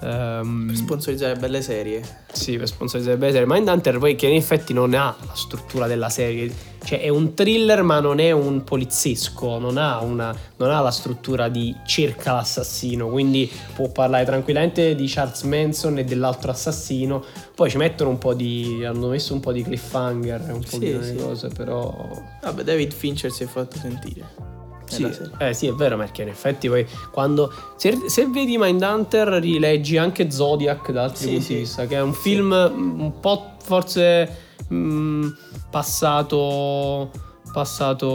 [0.01, 2.01] ehm, per sponsorizzare belle serie.
[2.31, 3.53] sì, per sponsorizzare bene la serie.
[3.53, 6.69] Mindhunter poi che in effetti non ha la struttura della serie.
[6.83, 10.89] Cioè è un thriller ma non è un poliziesco, non ha, una, non ha la
[10.89, 17.23] struttura di cerca l'assassino, quindi può parlare tranquillamente di Charles Manson e dell'altro assassino.
[17.53, 18.83] Poi ci mettono un po' di...
[18.83, 21.15] hanno messo un po' di cliffhanger, un po' Sì, di sì.
[21.17, 22.09] cose, però...
[22.41, 24.59] Vabbè, David Fincher si è fatto sentire.
[24.95, 29.97] Sì, eh, sì, è vero perché in effetti poi quando se, se vedi Mindhunter rileggi
[29.97, 31.53] anche Zodiac da altri Sì, punti sì.
[31.53, 32.19] di vista, che è un Sì.
[32.19, 34.29] film un po' forse
[34.67, 35.27] mh,
[35.69, 37.09] passato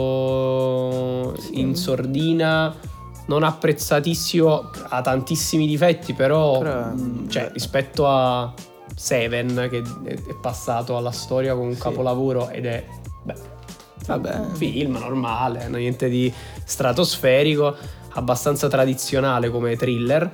[0.07, 1.59] passato Sì.
[1.59, 2.73] in sordina
[3.27, 8.53] non apprezzatissimo ha tantissimi difetti però, Però, mh, cioè rispetto a
[8.95, 11.81] Seven che è, è passato alla storia con un Sì.
[11.81, 12.85] capolavoro ed è
[13.23, 13.35] beh,
[14.07, 14.35] Vabbè.
[14.39, 16.31] un film normale, niente di
[16.63, 17.75] stratosferico,
[18.13, 20.31] abbastanza tradizionale come thriller.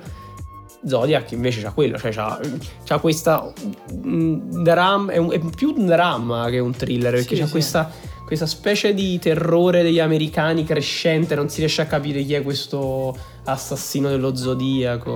[0.86, 2.38] Zodiac invece c'ha quello, cioè c'ha,
[2.84, 3.50] c'ha questa
[3.92, 7.52] mm, dram- è, è più un dramma che un thriller, perché Sì, c'ha sì.
[7.52, 7.90] questa,
[8.26, 13.16] questa specie di terrore degli americani crescente, non si riesce a capire chi è questo
[13.44, 15.12] assassino dello zodiaco.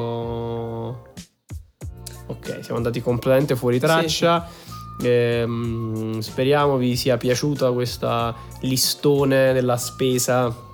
[2.29, 4.49] Ok, siamo andati completamente fuori traccia.
[4.49, 4.68] Sì.
[5.03, 10.67] Ehm, speriamo vi sia piaciuta questa listone della spesa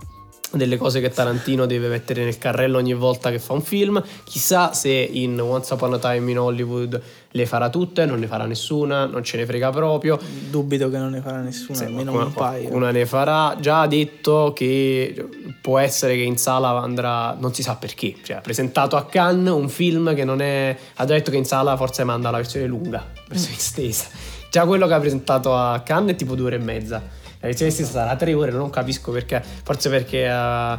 [0.57, 4.03] delle cose che Tarantino deve mettere nel carrello ogni volta che fa un film.
[4.25, 7.03] Chissà se in Once Upon a Time in Hollywood
[7.37, 10.19] le farà tutte, non ne farà nessuna, non ce ne frega proprio.
[10.51, 12.73] Dubito che non ne farà nessuna, sì, almeno un paio.
[12.73, 13.57] Una ne farà.
[13.59, 15.29] Già ha detto che
[15.61, 18.15] può essere che in sala andrà, non si sa perché.
[18.23, 20.77] Cioè, ha presentato a Cannes un film che non è.
[20.95, 24.07] Ha detto che in sala forse manda la versione lunga, versione estesa.
[24.49, 27.71] Già quello che ha presentato a Cannes è tipo due ore e mezza la lezione
[27.71, 30.73] stessa sarà tre ore, non capisco perché, forse perché uh,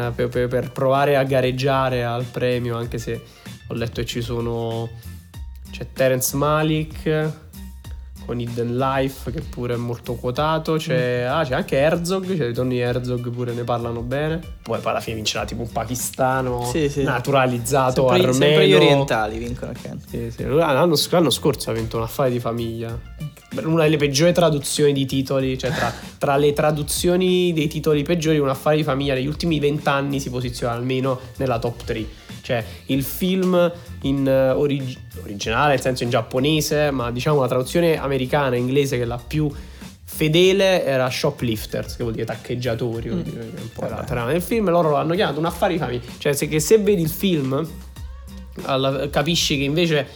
[0.00, 3.20] uh, per, per, per, provare a gareggiare al premio, anche se
[3.66, 4.88] ho letto che ci sono...
[5.74, 7.32] c'è Terence Malik
[8.24, 11.32] con Hidden Life che pure è molto quotato, c'è, mm.
[11.32, 15.16] ah, c'è anche Herzog, c'è Tony Herzog pure ne parlano bene, poi, poi alla fine
[15.16, 17.02] vincerà tipo un pakistano sì, sì.
[17.02, 18.32] naturalizzato sempre, armeno.
[18.32, 20.00] Sempre gli orientali vincono Ken.
[20.08, 20.44] Sì, sì.
[20.44, 22.96] L'anno, l'anno scorso ha vinto un affare di famiglia
[23.62, 28.48] una delle peggiori traduzioni di titoli, cioè tra, tra, le traduzioni dei titoli peggiori, un
[28.48, 32.06] affare di famiglia negli ultimi vent'anni si posiziona almeno nella top 3.
[32.44, 33.72] Cioè il film
[34.02, 39.04] in uh, orig- originale, nel senso in giapponese, ma diciamo la traduzione americana, inglese che
[39.04, 39.50] è la più
[40.04, 43.20] fedele era Shoplifters, che vuol dire taccheggiatori, mm.
[43.20, 46.02] dire, un po' la trama del film, loro l'hanno chiamato un affare di famiglia.
[46.18, 47.66] Cioè se, se vedi il film
[48.64, 50.06] alla, capisci che invece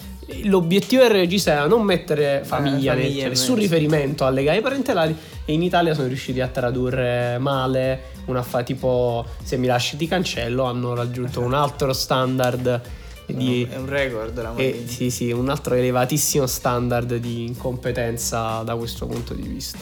[0.43, 5.17] l'obiettivo del regista era non mettere famiglia, eh, famiglia nessun riferimento alle legami parentali
[5.49, 10.07] e in Italia sono riusciti a tradurre male una fa tipo se mi lasci ti
[10.07, 12.83] cancello hanno raggiunto un altro standard
[13.25, 18.77] di, è un record la eh, sì sì un altro elevatissimo standard di incompetenza da
[18.77, 19.79] questo punto di vista.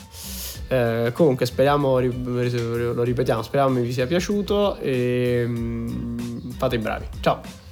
[0.68, 7.06] Eh, comunque speriamo lo ripetiamo speriamo vi sia piaciuto e mm, fate i bravi.
[7.20, 7.65] Ciao